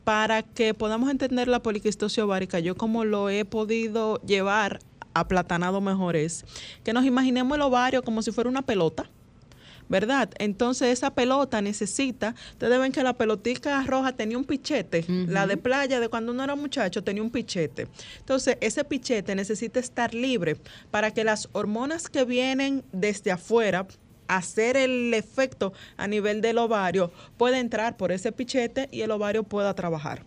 [0.09, 4.79] para que podamos entender la poliquistosis ovárica, yo como lo he podido llevar
[5.13, 6.45] aplatanado mejor es
[6.83, 9.07] que nos imaginemos el ovario como si fuera una pelota.
[9.87, 10.31] ¿verdad?
[10.39, 15.57] Entonces esa pelota necesita, ustedes ven que la pelotica roja tenía un pichete, la de
[15.57, 17.87] playa de cuando uno era muchacho tenía un pichete.
[18.17, 20.57] Entonces ese pichete necesita estar libre
[20.89, 23.87] para que las hormonas que vienen desde afuera,
[24.29, 29.43] hacer el efecto a nivel del ovario, puede entrar por ese pichete y el ovario
[29.43, 30.23] pueda trabajar.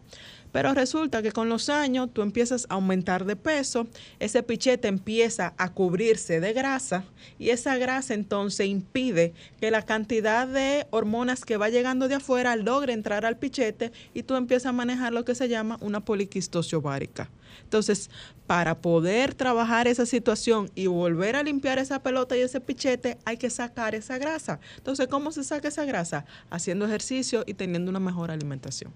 [0.53, 3.87] Pero resulta que con los años tú empiezas a aumentar de peso,
[4.21, 7.05] ese pichete empieza a cubrirse de grasa
[7.38, 12.55] y esa grasa entonces impide que la cantidad de hormonas que va llegando de afuera
[12.57, 16.75] logre entrar al pichete y tú empiezas a manejar lo que se llama una poliquistosis
[16.75, 17.31] ovárica.
[17.65, 18.11] Entonces,
[18.47, 23.37] para poder trabajar esa situación y volver a limpiar esa pelota y ese pichete, hay
[23.37, 24.61] que sacar esa grasa.
[24.77, 26.27] Entonces, ¿cómo se saca esa grasa?
[26.51, 28.93] Haciendo ejercicio y teniendo una mejor alimentación.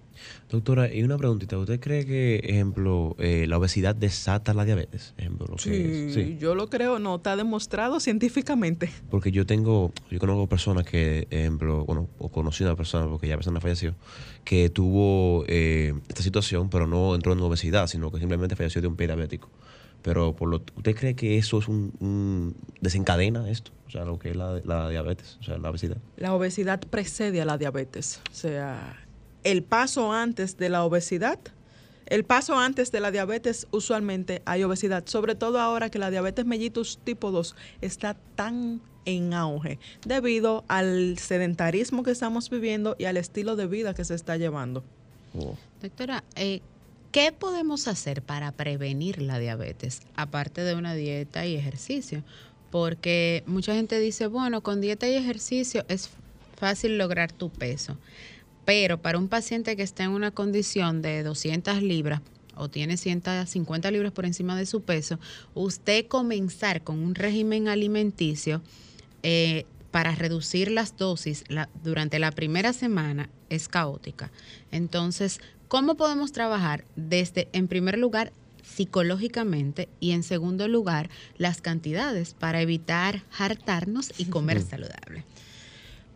[0.51, 1.57] Doctora, y una preguntita.
[1.57, 5.14] ¿Usted cree que, ejemplo, eh, la obesidad desata la diabetes?
[5.16, 8.90] Ejemplo, sí, yo lo creo, no, está demostrado científicamente.
[9.11, 13.35] Porque yo tengo, yo conozco personas que, ejemplo, bueno, o conocí una persona, porque ya
[13.35, 13.95] la persona falleció,
[14.46, 18.87] que tuvo eh, esta situación, pero no entró en obesidad, sino que simplemente falleció de
[18.87, 19.50] un pie diabético.
[20.02, 23.72] Pero por lo, ¿usted cree que eso es un, desencadena esto?
[23.88, 25.96] O sea, lo que es la, la, diabetes, o sea, la obesidad.
[26.16, 28.22] La obesidad precede a la diabetes.
[28.30, 29.04] O sea,
[29.42, 31.40] el paso antes de la obesidad,
[32.06, 35.02] el paso antes de la diabetes, usualmente hay obesidad.
[35.06, 41.19] Sobre todo ahora que la diabetes mellitus tipo 2 está tan en auge debido al
[41.19, 44.85] sedentarismo que estamos viviendo y al estilo de vida que se está llevando.
[45.81, 46.61] Doctora, eh,
[47.16, 52.23] ¿Qué podemos hacer para prevenir la diabetes, aparte de una dieta y ejercicio?
[52.71, 56.11] Porque mucha gente dice, bueno, con dieta y ejercicio es
[56.59, 57.97] fácil lograr tu peso,
[58.66, 62.21] pero para un paciente que está en una condición de 200 libras
[62.55, 65.19] o tiene 150 libras por encima de su peso,
[65.55, 68.61] usted comenzar con un régimen alimenticio
[69.29, 71.43] eh, para reducir las dosis
[71.83, 74.31] durante la primera semana es caótica.
[74.71, 82.35] Entonces, ¿cómo podemos trabajar desde, en primer lugar, psicológicamente y en segundo lugar, las cantidades
[82.35, 85.25] para evitar hartarnos y comer saludable?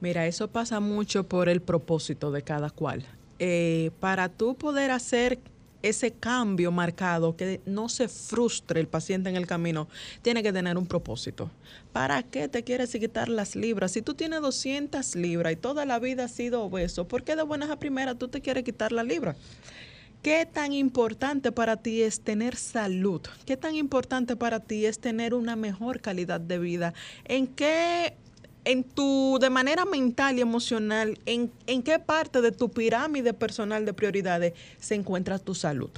[0.01, 3.05] Mira, eso pasa mucho por el propósito de cada cual.
[3.41, 5.41] Eh, para tú poder hacer
[5.83, 9.89] ese cambio marcado, que no se frustre el paciente en el camino,
[10.23, 11.51] tiene que tener un propósito.
[11.93, 13.93] ¿Para qué te quieres quitar las libras?
[13.93, 17.43] Si tú tienes 200 libras y toda la vida has sido obeso, ¿por qué de
[17.43, 19.37] buenas a primeras tú te quieres quitar la libra?
[20.23, 23.23] ¿Qué tan importante para ti es tener salud?
[23.47, 26.93] ¿Qué tan importante para ti es tener una mejor calidad de vida?
[27.25, 28.15] ¿En qué
[28.71, 33.85] en tu, de manera mental y emocional, ¿en, ¿en qué parte de tu pirámide personal
[33.85, 35.91] de prioridades se encuentra tu salud?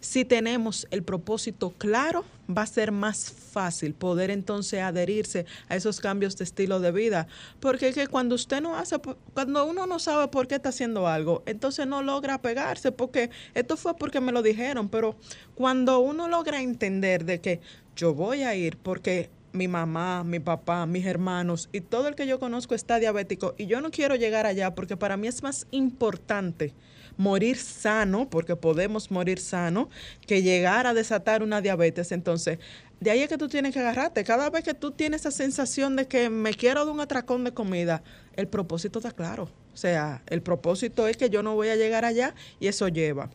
[0.00, 5.98] Si tenemos el propósito claro, va a ser más fácil poder entonces adherirse a esos
[5.98, 7.26] cambios de estilo de vida.
[7.58, 8.98] Porque que cuando usted no hace,
[9.34, 13.76] cuando uno no sabe por qué está haciendo algo, entonces no logra pegarse, porque esto
[13.76, 14.88] fue porque me lo dijeron.
[14.90, 15.16] Pero
[15.56, 17.60] cuando uno logra entender de que
[17.96, 22.26] yo voy a ir porque mi mamá, mi papá, mis hermanos y todo el que
[22.26, 25.66] yo conozco está diabético y yo no quiero llegar allá porque para mí es más
[25.70, 26.74] importante
[27.16, 29.88] morir sano, porque podemos morir sano,
[30.26, 32.12] que llegar a desatar una diabetes.
[32.12, 32.58] Entonces,
[33.00, 34.24] de ahí es que tú tienes que agarrarte.
[34.24, 37.52] Cada vez que tú tienes esa sensación de que me quiero de un atracón de
[37.52, 38.02] comida,
[38.34, 39.48] el propósito está claro.
[39.72, 43.30] O sea, el propósito es que yo no voy a llegar allá y eso lleva.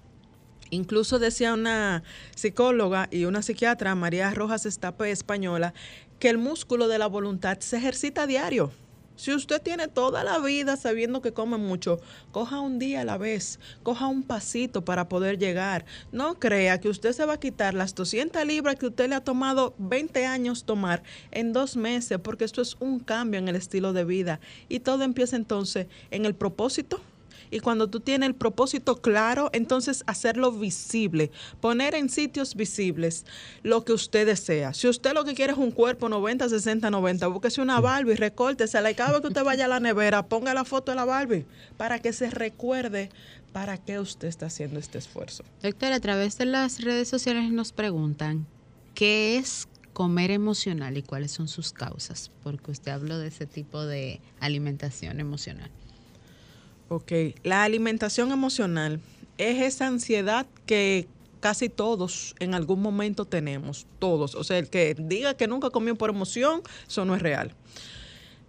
[0.72, 2.02] Incluso decía una
[2.34, 5.74] psicóloga y una psiquiatra, María Rojas Estape, española,
[6.18, 8.72] que el músculo de la voluntad se ejercita a diario.
[9.18, 12.00] Si usted tiene toda la vida sabiendo que come mucho,
[12.32, 15.86] coja un día a la vez, coja un pasito para poder llegar.
[16.12, 19.24] No crea que usted se va a quitar las 200 libras que usted le ha
[19.24, 23.94] tomado 20 años tomar en dos meses, porque esto es un cambio en el estilo
[23.94, 24.40] de vida.
[24.70, 27.02] Y todo empieza entonces en el propósito
[27.52, 33.26] y cuando tú tienes el propósito claro, entonces hacerlo visible, poner en sitios visibles
[33.62, 34.74] lo que usted desea.
[34.74, 38.90] Si usted lo que quiere es un cuerpo 90, 60, 90, búsquese una Barbie, recórtesela
[38.90, 41.46] y cada vez que usted vaya a la nevera, ponga la foto de la Barbie
[41.78, 43.10] para que se recuerde
[43.52, 45.44] para qué usted está haciendo este esfuerzo.
[45.62, 48.48] Doctora, a través de las redes sociales nos preguntan,
[48.96, 52.32] ¿qué es comer emocional y cuáles son sus causas?
[52.44, 55.70] Porque usted habló de ese tipo de alimentación emocional.
[56.94, 59.00] Ok, la alimentación emocional
[59.38, 61.08] es esa ansiedad que
[61.40, 64.36] casi todos en algún momento tenemos, todos.
[64.36, 67.56] O sea, el que diga que nunca comió por emoción, eso no es real.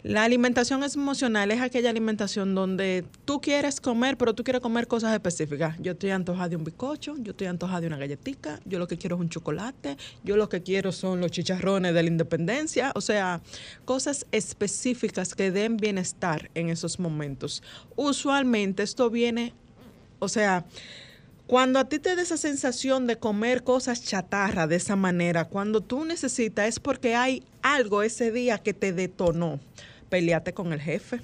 [0.05, 5.15] La alimentación emocional es aquella alimentación donde tú quieres comer, pero tú quieres comer cosas
[5.15, 5.77] específicas.
[5.79, 8.99] Yo estoy antojada de un bizcocho, yo estoy antojada de una galletita, yo lo que
[8.99, 13.01] quiero es un chocolate, yo lo que quiero son los chicharrones de la independencia, o
[13.01, 13.43] sea,
[13.85, 17.63] cosas específicas que den bienestar en esos momentos.
[17.95, 19.55] Usualmente esto viene,
[20.19, 20.65] o sea,
[21.47, 25.81] cuando a ti te da esa sensación de comer cosas chatarra de esa manera, cuando
[25.81, 29.61] tú necesitas es porque hay algo ese día que te detonó
[30.13, 31.21] peleaste con el jefe,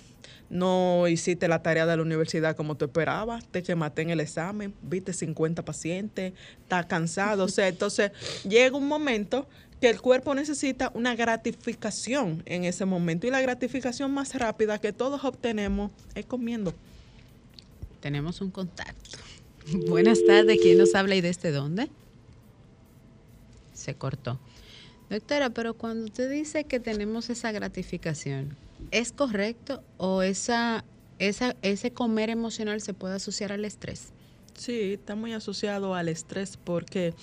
[0.48, 4.72] no hiciste la tarea de la universidad como tú esperabas, te quemaste en el examen,
[4.80, 8.12] viste 50 pacientes, estás cansado, o sea, entonces
[8.48, 9.46] llega un momento
[9.78, 14.94] que el cuerpo necesita una gratificación en ese momento y la gratificación más rápida que
[14.94, 16.72] todos obtenemos es comiendo.
[18.00, 19.18] Tenemos un contacto.
[19.86, 21.90] Buenas tardes, ¿quién nos habla y desde dónde?
[23.74, 24.40] Se cortó.
[25.10, 28.56] Doctora, pero cuando usted dice que tenemos esa gratificación,
[28.90, 30.84] ¿Es correcto o esa,
[31.18, 34.12] esa, ese comer emocional se puede asociar al estrés?
[34.54, 37.14] Sí, está muy asociado al estrés porque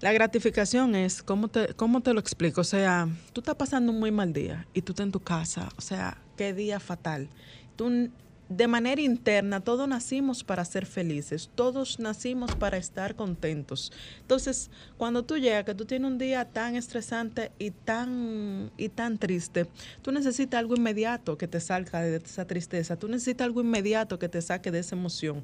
[0.00, 2.60] la gratificación es, ¿cómo te, ¿cómo te lo explico?
[2.60, 5.70] O sea, tú estás pasando un muy mal día y tú estás en tu casa,
[5.76, 7.28] o sea, qué día fatal.
[7.74, 8.10] Tú
[8.48, 13.92] de manera interna, todos nacimos para ser felices, todos nacimos para estar contentos.
[14.22, 19.18] Entonces, cuando tú llegas, que tú tienes un día tan estresante y tan, y tan
[19.18, 19.66] triste,
[20.00, 24.28] tú necesitas algo inmediato que te salga de esa tristeza, tú necesitas algo inmediato que
[24.28, 25.42] te saque de esa emoción.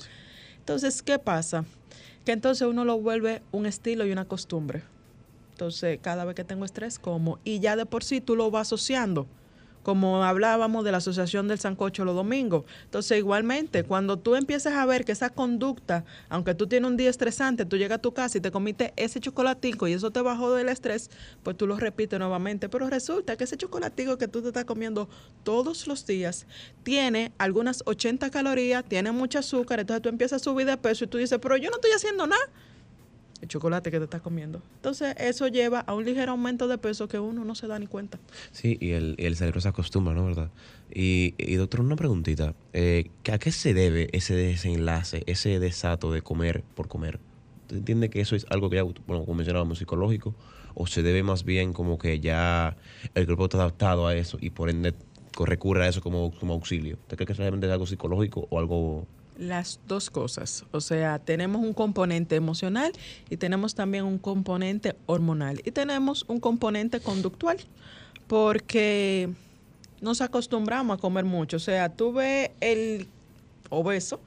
[0.59, 1.67] Entonces, ¿qué pasa?
[2.25, 4.83] Que entonces uno lo vuelve un estilo y una costumbre.
[5.51, 8.69] Entonces, cada vez que tengo estrés, como, y ya de por sí tú lo vas
[8.69, 9.27] asociando
[9.85, 12.65] como hablábamos de la Asociación del Sancocho los domingos.
[12.87, 17.11] Entonces, igualmente, cuando tú empiezas a ver que esa conducta, aunque tú tienes un día
[17.11, 20.53] estresante, tú llegas a tu casa y te comiste ese chocolatico y eso te bajó
[20.55, 21.11] del estrés,
[21.45, 22.69] pues tú lo repites nuevamente.
[22.69, 25.09] Pero resulta que ese chocolatico que tú te estás comiendo
[25.45, 26.47] todos los días
[26.83, 31.09] tiene algunas 80 calorías, tiene mucho azúcar, entonces tú empiezas a subir de peso y
[31.09, 32.43] tú dices, pero yo no estoy haciendo nada.
[33.45, 34.63] El chocolate que te estás comiendo.
[34.77, 37.87] Entonces, eso lleva a un ligero aumento de peso que uno no se da ni
[37.87, 38.19] cuenta.
[38.51, 40.25] Sí, y el, el cerebro se acostumbra, ¿no?
[40.25, 40.51] ¿Verdad?
[40.93, 42.55] Y, y doctor, una preguntita.
[42.73, 47.21] Eh, ¿A qué se debe ese desenlace, ese desato de comer por comer?
[47.67, 50.35] ¿Tú entiendes que eso es algo que ya, bueno, como mencionábamos, psicológico?
[50.75, 52.77] ¿O se debe más bien como que ya
[53.15, 54.95] el cuerpo está adaptado a eso y por ende
[55.39, 56.97] recurre a eso como, como auxilio?
[57.03, 59.07] ¿Usted cree que es realmente algo psicológico o algo
[59.39, 60.65] las dos cosas.
[60.73, 62.93] O sea, tenemos un componente emocional
[63.31, 65.61] y tenemos también un componente hormonal.
[65.65, 67.59] Y tenemos un componente conductual,
[68.27, 69.29] porque
[70.01, 71.57] nos acostumbramos a comer mucho.
[71.57, 73.09] O sea, tú ves el
[73.71, 74.21] obeso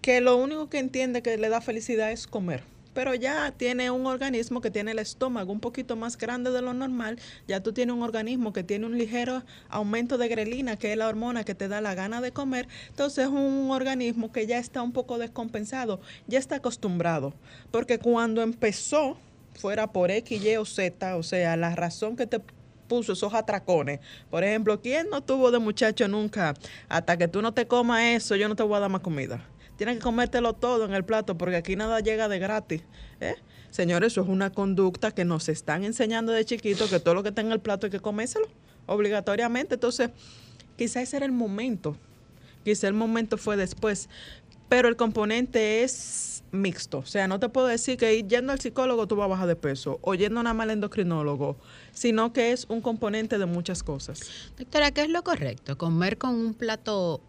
[0.00, 2.62] que lo único que entiende que le da felicidad es comer
[2.96, 6.72] pero ya tiene un organismo que tiene el estómago un poquito más grande de lo
[6.72, 10.96] normal, ya tú tienes un organismo que tiene un ligero aumento de grelina, que es
[10.96, 14.56] la hormona que te da la gana de comer, entonces es un organismo que ya
[14.56, 17.34] está un poco descompensado, ya está acostumbrado,
[17.70, 19.18] porque cuando empezó,
[19.60, 22.40] fuera por X, Y o Z, o sea, la razón que te
[22.88, 24.00] puso esos atracones.
[24.30, 26.54] Por ejemplo, ¿quién no tuvo de muchacho nunca?
[26.88, 29.44] Hasta que tú no te comas eso, yo no te voy a dar más comida.
[29.76, 32.82] Tienes que comértelo todo en el plato porque aquí nada llega de gratis.
[33.20, 33.36] ¿eh?
[33.70, 37.30] Señores, eso es una conducta que nos están enseñando de chiquito que todo lo que
[37.30, 38.46] está en el plato hay que comérselo
[38.86, 39.74] obligatoriamente.
[39.74, 40.10] Entonces,
[40.76, 41.96] quizás ese era el momento.
[42.64, 44.08] Quizá el momento fue después.
[44.68, 46.98] Pero el componente es mixto.
[46.98, 49.56] O sea, no te puedo decir que yendo al psicólogo tú vas a bajar de
[49.56, 51.56] peso o yendo nada más al endocrinólogo,
[51.92, 54.20] sino que es un componente de muchas cosas.
[54.58, 55.78] Doctora, ¿qué es lo correcto?
[55.78, 57.20] ¿Comer con un plato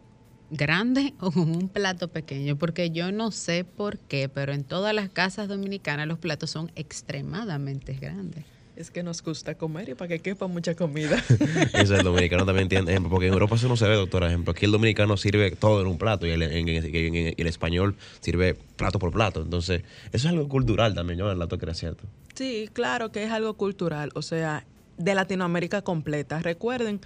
[0.50, 4.94] grande o con un plato pequeño, porque yo no sé por qué, pero en todas
[4.94, 8.46] las casas dominicanas los platos son extremadamente grandes.
[8.76, 11.18] Es que nos gusta comer y para que quepa mucha comida.
[11.74, 14.28] Eso el dominicano también tiene, porque en Europa eso no se ve, doctora.
[14.28, 18.54] Ejemplo, aquí el dominicano sirve todo en un plato y el, en, el español sirve
[18.76, 19.42] plato por plato.
[19.42, 19.82] Entonces,
[20.14, 22.04] eso es algo cultural también, yo el que era cierto.
[22.36, 24.12] Sí, claro que es algo cultural.
[24.14, 24.64] O sea,
[24.98, 26.40] de Latinoamérica completa.
[26.40, 27.00] Recuerden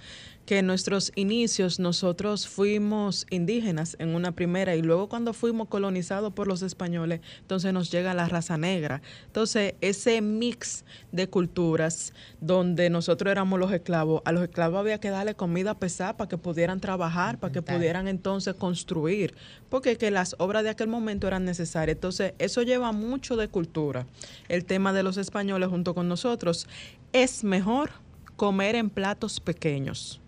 [0.46, 6.32] que en nuestros inicios nosotros fuimos indígenas en una primera y luego cuando fuimos colonizados
[6.32, 9.02] por los españoles, entonces nos llega la raza negra.
[9.26, 15.10] Entonces, ese mix de culturas donde nosotros éramos los esclavos, a los esclavos había que
[15.10, 19.34] darle comida pesada para que pudieran trabajar, para que pudieran entonces construir,
[19.68, 21.96] porque que las obras de aquel momento eran necesarias.
[21.96, 24.06] Entonces, eso lleva mucho de cultura.
[24.48, 26.66] El tema de los españoles junto con nosotros
[27.12, 27.90] es mejor
[28.36, 30.21] comer en platos pequeños.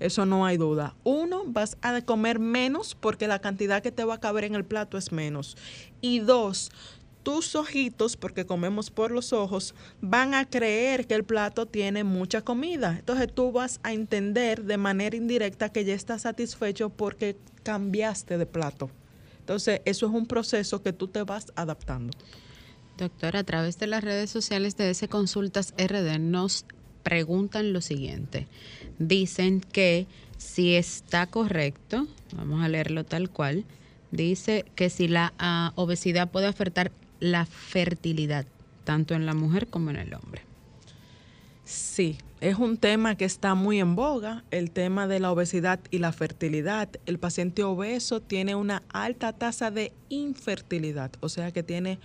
[0.00, 0.94] Eso no hay duda.
[1.04, 4.64] Uno, vas a comer menos porque la cantidad que te va a caber en el
[4.64, 5.56] plato es menos.
[6.00, 6.70] Y dos,
[7.24, 12.42] tus ojitos, porque comemos por los ojos, van a creer que el plato tiene mucha
[12.42, 12.96] comida.
[12.98, 18.46] Entonces tú vas a entender de manera indirecta que ya estás satisfecho porque cambiaste de
[18.46, 18.90] plato.
[19.40, 22.16] Entonces eso es un proceso que tú te vas adaptando.
[22.96, 26.64] Doctora, a través de las redes sociales de ese Consultas RD nos
[27.04, 28.48] preguntan lo siguiente.
[28.98, 33.64] Dicen que si está correcto, vamos a leerlo tal cual,
[34.10, 36.90] dice que si la ah, obesidad puede afectar
[37.20, 38.46] la fertilidad,
[38.82, 40.42] tanto en la mujer como en el hombre.
[41.64, 45.98] Sí, es un tema que está muy en boga, el tema de la obesidad y
[45.98, 46.90] la fertilidad.
[47.06, 51.98] El paciente obeso tiene una alta tasa de infertilidad, o sea que tiene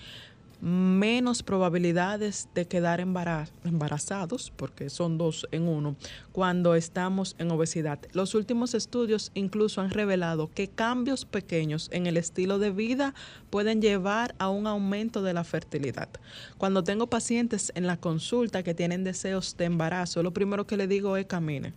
[0.62, 5.96] menos probabilidades de quedar embarazados, porque son dos en uno,
[6.32, 8.00] cuando estamos en obesidad.
[8.14, 13.14] Los últimos estudios incluso han revelado que cambios pequeños en el estilo de vida
[13.50, 16.10] pueden llevar a un aumento de la fertilidad.
[16.58, 20.88] Cuando tengo pacientes en la consulta que tienen deseos de embarazo, lo primero que le
[20.88, 21.74] digo es camine.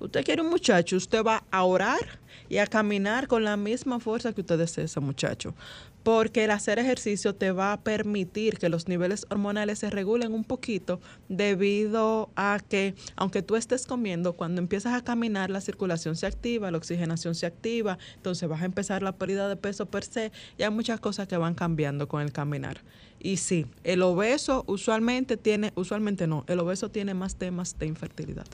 [0.00, 4.32] Usted quiere un muchacho, usted va a orar y a caminar con la misma fuerza
[4.32, 5.54] que usted desea ese muchacho
[6.02, 10.44] porque el hacer ejercicio te va a permitir que los niveles hormonales se regulen un
[10.44, 16.26] poquito debido a que aunque tú estés comiendo, cuando empiezas a caminar la circulación se
[16.26, 20.32] activa, la oxigenación se activa, entonces vas a empezar la pérdida de peso per se
[20.58, 22.78] y hay muchas cosas que van cambiando con el caminar.
[23.20, 28.46] Y sí, el obeso usualmente tiene, usualmente no, el obeso tiene más temas de infertilidad.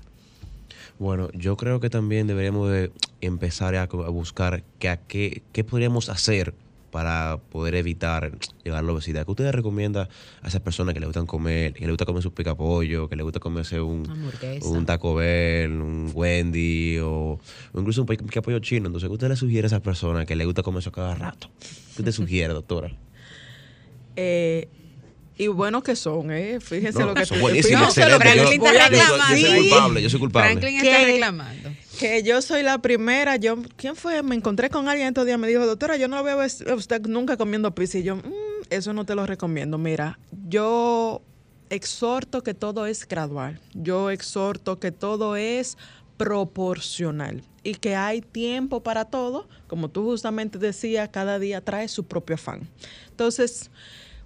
[0.98, 2.90] Bueno, yo creo que también deberíamos de
[3.20, 6.54] empezar a, buscar qué, qué podríamos hacer
[6.90, 8.32] para poder evitar
[8.64, 9.24] llegar a la obesidad?
[9.24, 10.08] ¿Qué usted recomienda
[10.42, 13.22] a esas personas que le gustan comer, que le gusta comer su picapollo, que le
[13.22, 14.08] gusta comerse un,
[14.62, 17.38] un Taco Bell, un Wendy o,
[17.74, 18.86] incluso un picapollo chino?
[18.86, 21.48] Entonces, ¿qué usted le sugiere a esas personas que le gusta comer eso cada rato?
[21.94, 22.90] ¿Qué usted sugiere, doctora?
[24.20, 24.68] Eh,
[25.38, 26.58] y buenos que son, ¿eh?
[26.60, 28.34] Fíjense lo que son buenísimos, excelentes.
[28.34, 30.50] Yo, yo, soy culpable, yo soy culpable.
[30.50, 31.70] Franklin está reclamando.
[31.98, 34.22] Que yo soy la primera, yo, ¿quién fue?
[34.24, 37.36] Me encontré con alguien estos días, me dijo, doctora, yo no veo a usted nunca
[37.36, 37.98] comiendo pizza.
[37.98, 38.22] Y yo, mm,
[38.70, 39.78] eso no te lo recomiendo.
[39.78, 40.18] Mira,
[40.48, 41.22] yo
[41.70, 43.60] exhorto que todo es gradual.
[43.74, 45.78] Yo exhorto que todo es
[46.16, 49.48] proporcional y que hay tiempo para todo.
[49.68, 52.68] Como tú justamente decías, cada día trae su propio afán.
[53.10, 53.70] Entonces,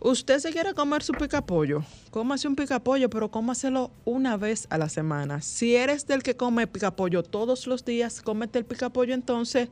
[0.04, 4.88] usted se quiere comer su picapollo, cómase un picapollo, pero cómaselo una vez a la
[4.88, 5.40] semana.
[5.42, 9.68] Si eres del que come picapollo todos los días, cómete el picapollo entonces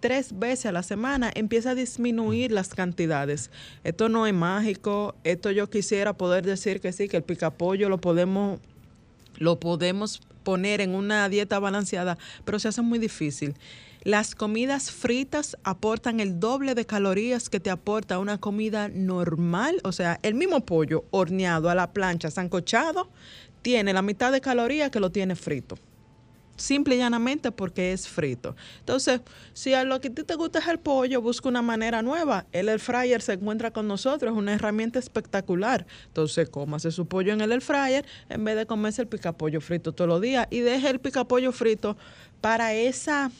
[0.00, 3.50] tres veces a la semana, empieza a disminuir las cantidades.
[3.84, 7.98] Esto no es mágico, esto yo quisiera poder decir que sí, que el picapollo lo
[7.98, 8.60] podemos,
[9.36, 13.54] lo podemos poner en una dieta balanceada, pero se hace muy difícil.
[14.04, 19.92] Las comidas fritas aportan el doble de calorías que te aporta una comida normal, o
[19.92, 23.08] sea, el mismo pollo horneado a la plancha, sancochado,
[23.62, 25.76] tiene la mitad de calorías que lo tiene frito
[26.56, 28.54] simple y llanamente porque es frito.
[28.80, 29.20] Entonces,
[29.52, 32.46] si a lo que a ti te gusta es el pollo, busca una manera nueva.
[32.52, 35.86] El air fryer se encuentra con nosotros, es una herramienta espectacular.
[36.06, 39.92] Entonces, cómase su pollo en el air fryer en vez de comerse el picapollo frito
[39.92, 41.96] todos los días y deje el picapollo frito
[42.40, 43.30] para esa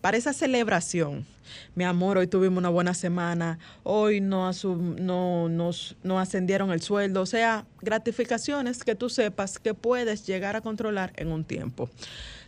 [0.00, 1.26] para esa celebración.
[1.74, 7.22] Mi amor, hoy tuvimos una buena semana, hoy no, no, nos, no ascendieron el sueldo,
[7.22, 11.90] o sea, gratificaciones que tú sepas que puedes llegar a controlar en un tiempo.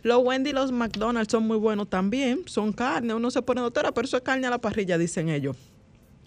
[0.03, 2.41] Los Wendy y los McDonald's son muy buenos también.
[2.45, 3.13] Son carne.
[3.13, 5.55] Uno se pone doctora, pero eso es carne a la parrilla, dicen ellos.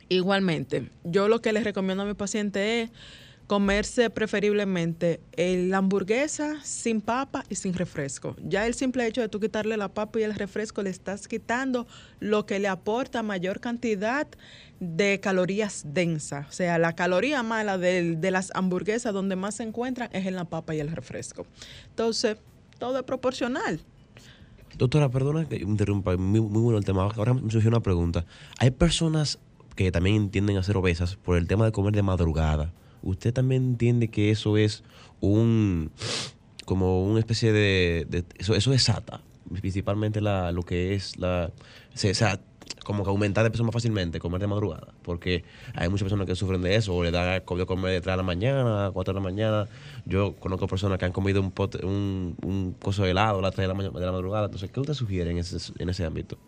[0.09, 2.91] Igualmente, yo lo que les recomiendo a mi paciente es
[3.47, 8.37] comerse preferiblemente la hamburguesa sin papa y sin refresco.
[8.43, 11.87] Ya el simple hecho de tú quitarle la papa y el refresco le estás quitando
[12.21, 14.27] lo que le aporta mayor cantidad
[14.81, 16.49] de calorías densas.
[16.49, 20.35] O sea, la caloría mala de, de las hamburguesas donde más se encuentran es en
[20.35, 21.47] la papa y el refresco.
[21.91, 22.37] Entonces,
[22.79, 23.81] todo es proporcional.
[24.77, 27.09] Doctora, perdona que interrumpa, muy, bueno el tema.
[27.17, 28.27] Ahora me surgió una pregunta.
[28.59, 29.39] Hay personas
[29.75, 32.73] que también tienden a ser obesas por el tema de comer de madrugada.
[33.03, 34.83] ¿Usted también entiende que eso es
[35.21, 35.91] un
[36.65, 39.21] como una especie de, eso, eso desata
[39.61, 41.53] principalmente la, lo que es la
[41.95, 42.13] se,
[42.85, 44.95] como que aumentar de peso más fácilmente, comer de madrugada.
[45.03, 45.45] Porque
[45.75, 48.17] hay muchas personas que sufren de eso, o le da de comer de 3 de
[48.17, 49.69] la mañana, 4 de la mañana.
[50.05, 53.69] Yo conozco personas que han comido un, un, un coso de helado a las 3
[53.69, 54.47] de la, de la madrugada.
[54.47, 56.39] Entonces, ¿qué usted sugiere en ese, en ese ámbito?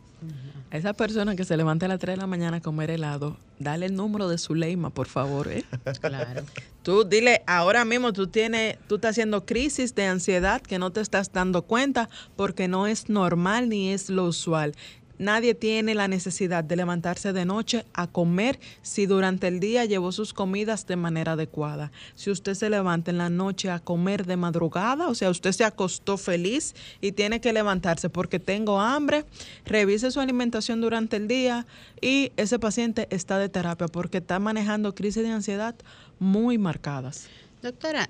[0.70, 3.38] A esa persona que se levanta a las 3 de la mañana a comer helado,
[3.58, 5.48] dale el número de su leima, por favor.
[5.48, 5.64] ¿eh?
[6.00, 6.42] Claro.
[6.82, 11.00] Tú dile, ahora mismo tú tienes, tú estás haciendo crisis de ansiedad que no te
[11.00, 14.74] estás dando cuenta porque no es normal ni es lo usual.
[15.18, 20.12] Nadie tiene la necesidad de levantarse de noche a comer si durante el día llevó
[20.12, 21.90] sus comidas de manera adecuada.
[22.14, 25.64] Si usted se levanta en la noche a comer de madrugada, o sea, usted se
[25.64, 29.24] acostó feliz y tiene que levantarse porque tengo hambre,
[29.64, 31.66] revise su alimentación durante el día
[32.00, 35.74] y ese paciente está de terapia porque está manejando crisis de ansiedad
[36.18, 37.28] muy marcadas.
[37.62, 38.08] Doctora,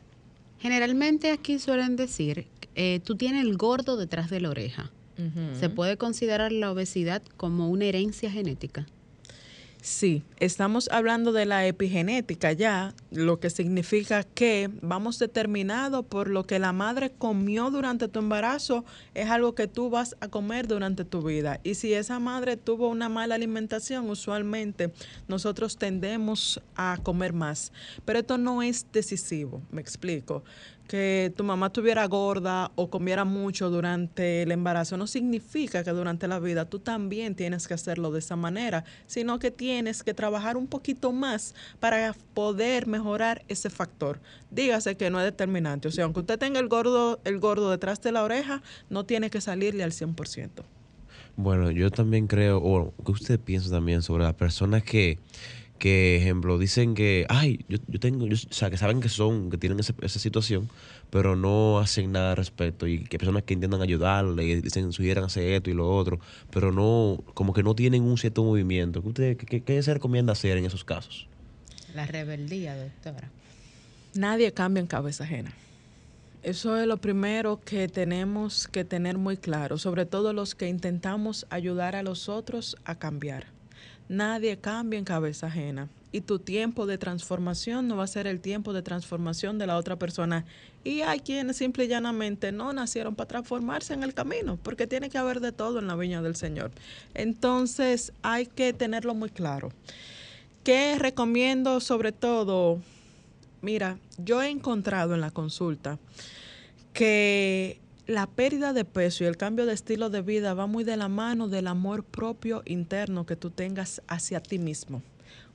[0.61, 4.91] generalmente aquí suelen decir, eh, tú tienes el gordo detrás de la oreja.
[5.59, 8.87] ¿Se puede considerar la obesidad como una herencia genética?
[9.81, 16.45] Sí, estamos hablando de la epigenética ya, lo que significa que vamos determinado por lo
[16.45, 21.05] que la madre comió durante tu embarazo, es algo que tú vas a comer durante
[21.05, 21.61] tu vida.
[21.63, 24.93] Y si esa madre tuvo una mala alimentación, usualmente
[25.29, 27.73] nosotros tendemos a comer más.
[28.05, 30.43] Pero esto no es decisivo, me explico
[30.89, 36.27] que tu mamá estuviera gorda o comiera mucho durante el embarazo no significa que durante
[36.27, 40.57] la vida tú también tienes que hacerlo de esa manera, sino que tienes que trabajar
[40.57, 44.19] un poquito más para poder mejorar ese factor.
[44.51, 48.01] Dígase que no es determinante, o sea, aunque usted tenga el gordo, el gordo detrás
[48.01, 50.65] de la oreja, no tiene que salirle al 100%.
[51.37, 55.21] Bueno, yo también creo, o que usted piensa también sobre las personas que
[55.79, 59.59] que, ejemplo, dicen que, ay, yo, yo tengo, o sea, que saben que son, que
[59.59, 60.69] tienen esa, esa situación,
[61.11, 62.87] pero no hacen nada al respecto.
[62.87, 66.21] Y que personas que intentan ayudarle y dicen, sugieran hacer esto y lo otro,
[66.51, 69.03] pero no, como que no tienen un cierto movimiento.
[69.03, 71.29] ¿Qué, usted, qué, qué se recomienda hacer en esos casos?
[71.95, 73.31] La rebeldía, doctora.
[74.15, 75.53] Nadie cambia en cabeza ajena.
[76.43, 81.47] Eso es lo primero que tenemos que tener muy claro, sobre todo los que intentamos
[81.51, 83.58] ayudar a los otros a cambiar
[84.09, 85.89] Nadie cambia en cabeza ajena.
[86.11, 89.77] Y tu tiempo de transformación no va a ser el tiempo de transformación de la
[89.77, 90.47] otra persona.
[90.83, 95.11] Y hay quienes simple y llanamente no nacieron para transformarse en el camino, porque tiene
[95.11, 96.71] que haber de todo en la viña del Señor.
[97.13, 99.71] Entonces hay que tenerlo muy claro.
[100.65, 102.81] ¿Qué recomiendo sobre todo?
[103.61, 105.99] Mira, yo he encontrado en la consulta
[106.95, 110.97] que la pérdida de peso y el cambio de estilo de vida va muy de
[110.97, 115.03] la mano del amor propio interno que tú tengas hacia ti mismo.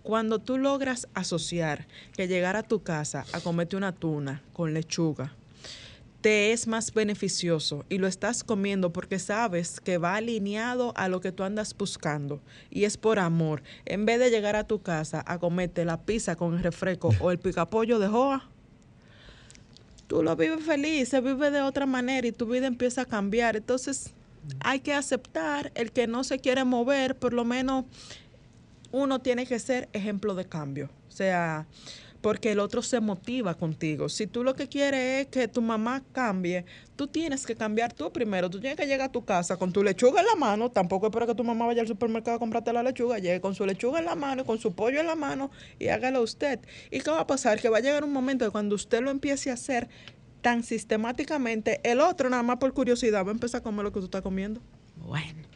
[0.03, 5.33] Cuando tú logras asociar que llegar a tu casa a comerte una tuna con lechuga,
[6.21, 11.21] te es más beneficioso y lo estás comiendo porque sabes que va alineado a lo
[11.21, 12.39] que tú andas buscando
[12.69, 13.63] y es por amor.
[13.85, 17.31] En vez de llegar a tu casa a comerte la pizza con el refresco o
[17.31, 18.47] el picapollo de joa,
[20.13, 23.55] tú lo vives feliz, se vive de otra manera y tu vida empieza a cambiar.
[23.55, 24.13] Entonces
[24.59, 27.85] hay que aceptar el que no se quiere mover, por lo menos
[28.91, 30.91] uno tiene que ser ejemplo de cambio.
[31.09, 31.65] O sea,
[32.23, 34.07] porque el otro se motiva contigo.
[34.07, 36.63] Si tú lo que quieres es que tu mamá cambie,
[36.95, 38.49] tú tienes que cambiar tú primero.
[38.49, 40.71] Tú tienes que llegar a tu casa con tu lechuga en la mano.
[40.71, 43.19] Tampoco espero que tu mamá vaya al supermercado a comprarte la lechuga.
[43.19, 46.21] Llegue con su lechuga en la mano, con su pollo en la mano y hágalo
[46.21, 46.61] usted.
[46.91, 47.59] ¿Y qué va a pasar?
[47.59, 49.89] Que va a llegar un momento que cuando usted lo empiece a hacer
[50.41, 53.99] tan sistemáticamente, el otro nada más por curiosidad va a empezar a comer lo que
[53.99, 54.61] tú estás comiendo.
[54.95, 55.52] Bueno.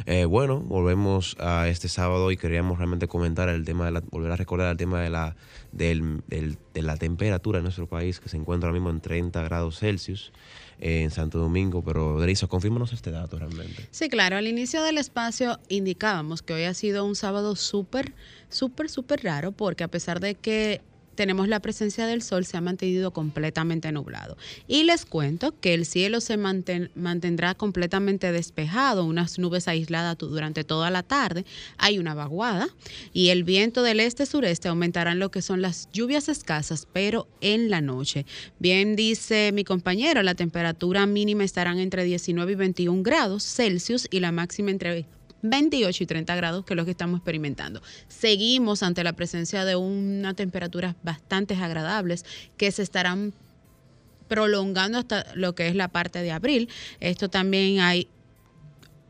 [0.05, 4.31] Eh, bueno, volvemos a este sábado y queríamos realmente comentar el tema de la, volver
[4.31, 5.35] a recordar el tema de la,
[5.71, 10.31] de la temperatura en nuestro país que se encuentra ahora mismo en 30 grados Celsius
[10.79, 13.87] en Santo Domingo, pero Derisa, confírmanos este dato realmente.
[13.91, 18.13] Sí, claro, al inicio del espacio indicábamos que hoy ha sido un sábado súper,
[18.49, 20.81] súper, súper raro, porque a pesar de que
[21.19, 24.37] tenemos la presencia del sol, se ha mantenido completamente nublado.
[24.69, 30.89] Y les cuento que el cielo se mantendrá completamente despejado, unas nubes aisladas durante toda
[30.89, 31.43] la tarde,
[31.77, 32.69] hay una vaguada
[33.11, 37.81] y el viento del este-sureste aumentarán lo que son las lluvias escasas, pero en la
[37.81, 38.25] noche.
[38.57, 44.21] Bien dice mi compañero, la temperatura mínima estarán entre 19 y 21 grados Celsius y
[44.21, 45.05] la máxima entre
[45.41, 47.81] 28 y 30 grados, que es lo que estamos experimentando.
[48.07, 52.25] Seguimos ante la presencia de unas temperaturas bastante agradables
[52.57, 53.33] que se estarán
[54.27, 56.69] prolongando hasta lo que es la parte de abril.
[56.99, 58.07] Esto también hay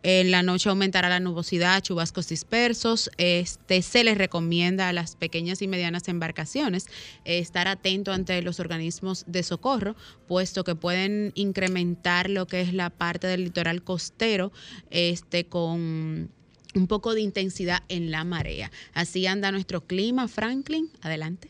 [0.04, 3.10] en la noche aumentará la nubosidad, chubascos dispersos.
[3.18, 6.88] Este, se les recomienda a las pequeñas y medianas embarcaciones
[7.26, 9.96] eh, estar atento ante los organismos de socorro,
[10.28, 14.52] puesto que pueden incrementar lo que es la parte del litoral costero
[14.90, 16.30] este, con
[16.76, 18.72] un poco de intensidad en la marea.
[18.94, 20.90] Así anda nuestro clima, Franklin.
[21.02, 21.50] Adelante.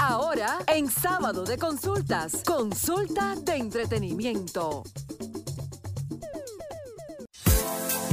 [0.00, 4.82] Ahora, en sábado de consultas, consulta de entretenimiento.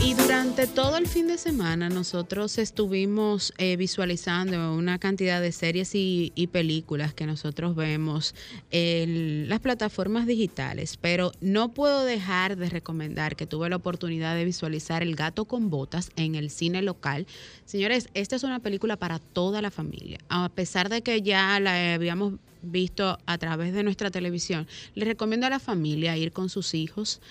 [0.04, 5.91] Y durante todo el fin de semana nosotros estuvimos eh, visualizando una cantidad de series
[5.93, 8.34] y, películas que nosotros vemos
[8.72, 14.43] en las plataformas digitales, pero no puedo dejar de recomendar que tuve la oportunidad de
[14.43, 17.28] visualizar El gato con botas en el cine local.
[17.66, 20.18] Señores, esta es una película para toda la familia.
[20.30, 22.34] A pesar de que ya la habíamos
[22.64, 27.22] visto a través de nuestra televisión, les recomiendo a la familia ir con sus hijos.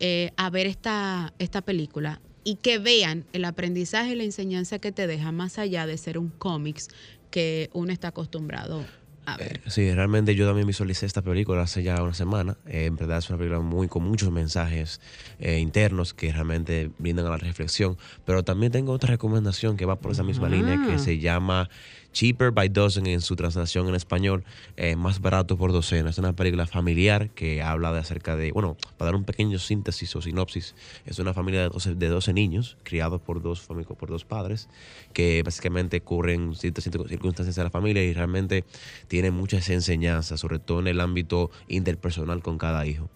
[0.00, 4.92] Eh, a ver esta, esta película y que vean el aprendizaje y la enseñanza que
[4.92, 6.88] te deja más allá de ser un cómics
[7.30, 8.84] que uno está acostumbrado
[9.26, 9.62] a ver.
[9.64, 12.58] Eh, sí, realmente yo también visualicé esta película hace ya una semana.
[12.66, 15.00] Eh, en verdad es una película muy con muchos mensajes
[15.40, 17.96] internos que realmente brindan a la reflexión.
[18.26, 20.98] Pero también tengo otra recomendación que va por esa misma línea que ah.
[20.98, 21.70] se llama
[22.14, 24.44] Cheaper by Dozen en su translación en español,
[24.76, 26.10] eh, más barato por docena.
[26.10, 30.14] Es una película familiar que habla de acerca de, bueno, para dar un pequeño síntesis
[30.14, 34.24] o sinopsis, es una familia de 12, de 12 niños criados por dos, por dos
[34.24, 34.68] padres
[35.12, 38.64] que básicamente ocurren ciertas circunstancias de la familia y realmente
[39.08, 43.10] tiene muchas enseñanzas, sobre todo en el ámbito interpersonal con cada hijo.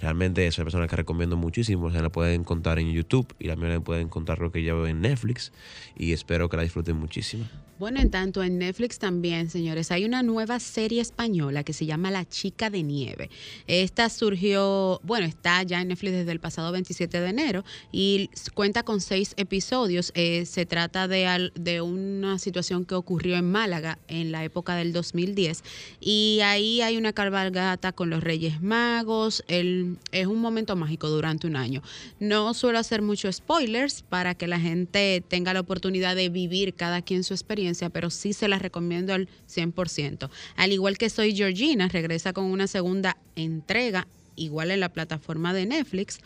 [0.00, 1.90] Realmente es una persona que recomiendo muchísimo.
[1.90, 5.00] Se la pueden encontrar en YouTube y también la pueden encontrar lo que llevo en
[5.00, 5.52] Netflix.
[5.96, 7.46] Y espero que la disfruten muchísimo.
[7.76, 12.12] Bueno, en tanto en Netflix también, señores, hay una nueva serie española que se llama
[12.12, 13.30] La Chica de Nieve.
[13.66, 18.84] Esta surgió, bueno, está ya en Netflix desde el pasado 27 de enero y cuenta
[18.84, 20.12] con seis episodios.
[20.14, 25.64] Eh, se trata de, una situación que ocurrió en Málaga en la época del 2010
[26.00, 29.42] y ahí hay una cabalgata con los Reyes Magos.
[29.48, 31.82] Es un momento mágico durante un año.
[32.20, 37.02] No suelo hacer muchos spoilers para que la gente tenga la oportunidad de vivir cada
[37.02, 40.30] quien su experiencia pero sí se las recomiendo al 100%.
[40.56, 44.06] Al igual que Soy Georgina, regresa con una segunda entrega,
[44.36, 46.18] igual en la plataforma de Netflix,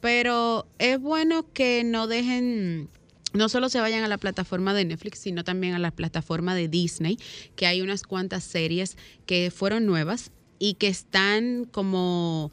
[0.00, 2.88] pero es bueno que no dejen
[3.34, 6.68] no solo se vayan a la plataforma de Netflix, sino también a la plataforma de
[6.68, 7.18] Disney,
[7.56, 10.30] que hay unas cuantas series que fueron nuevas
[10.60, 12.52] y que están como,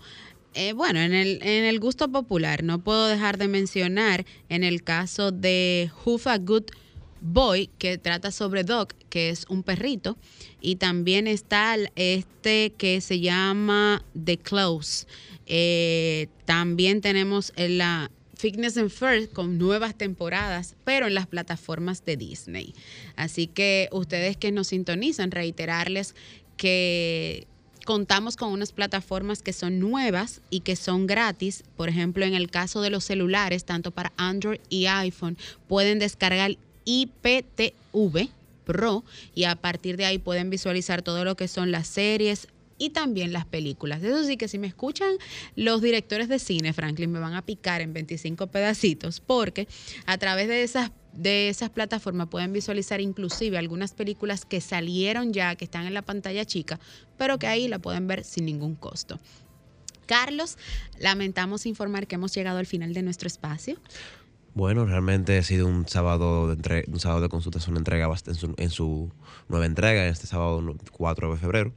[0.55, 2.63] eh, bueno, en el, en el gusto popular.
[2.63, 6.65] No puedo dejar de mencionar en el caso de Hoofa Good
[7.21, 10.17] Boy, que trata sobre Doc, que es un perrito.
[10.59, 15.05] Y también está este que se llama The Close.
[15.45, 22.17] Eh, también tenemos la Fitness and First con nuevas temporadas, pero en las plataformas de
[22.17, 22.73] Disney.
[23.15, 26.15] Así que ustedes que nos sintonizan, reiterarles
[26.57, 27.45] que
[27.85, 31.63] contamos con unas plataformas que son nuevas y que son gratis.
[31.77, 36.57] Por ejemplo, en el caso de los celulares, tanto para Android y iPhone, pueden descargar
[36.91, 38.29] IPTV
[38.65, 42.89] Pro y a partir de ahí pueden visualizar todo lo que son las series y
[42.89, 44.01] también las películas.
[44.03, 45.13] Eso sí que si me escuchan
[45.55, 49.67] los directores de cine, Franklin, me van a picar en 25 pedacitos porque
[50.05, 55.55] a través de esas de esas plataformas pueden visualizar inclusive algunas películas que salieron ya,
[55.55, 56.79] que están en la pantalla chica,
[57.17, 59.19] pero que ahí la pueden ver sin ningún costo.
[60.05, 60.57] Carlos,
[60.99, 63.77] lamentamos informar que hemos llegado al final de nuestro espacio.
[64.53, 68.53] Bueno, realmente ha sido un sábado de, un sábado de consultación, una entrega en su,
[68.57, 69.09] en su
[69.47, 71.73] nueva entrega, en este sábado 4 de febrero.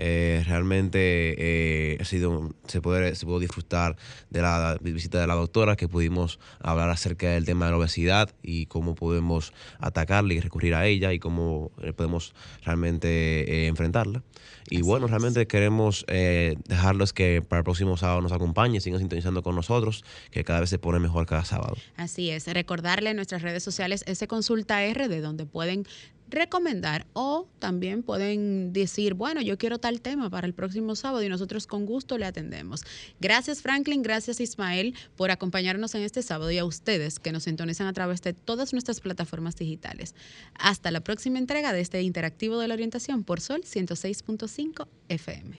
[0.00, 3.96] Eh, realmente eh, ha sido, se, puede, se pudo disfrutar
[4.30, 8.30] de la visita de la doctora, que pudimos hablar acerca del tema de la obesidad
[8.40, 12.32] y cómo podemos atacarla y recurrir a ella y cómo eh, podemos
[12.64, 14.22] realmente enfrentarla.
[14.70, 19.56] Y bueno, realmente queremos dejarlos que para el próximo sábado nos acompañen, sigan sintonizando con
[19.56, 21.76] nosotros, que cada vez se pone mejor cada sábado.
[21.96, 25.86] Así es, recordarle en nuestras redes sociales ese consulta R de donde pueden
[26.28, 31.28] recomendar o también pueden decir, bueno, yo quiero tal tema para el próximo sábado y
[31.28, 32.82] nosotros con gusto le atendemos.
[33.20, 37.86] Gracias Franklin, gracias Ismael por acompañarnos en este sábado y a ustedes que nos sintonizan
[37.86, 40.14] a través de todas nuestras plataformas digitales.
[40.54, 45.56] Hasta la próxima entrega de este interactivo de la orientación por Sol 106.5 FM.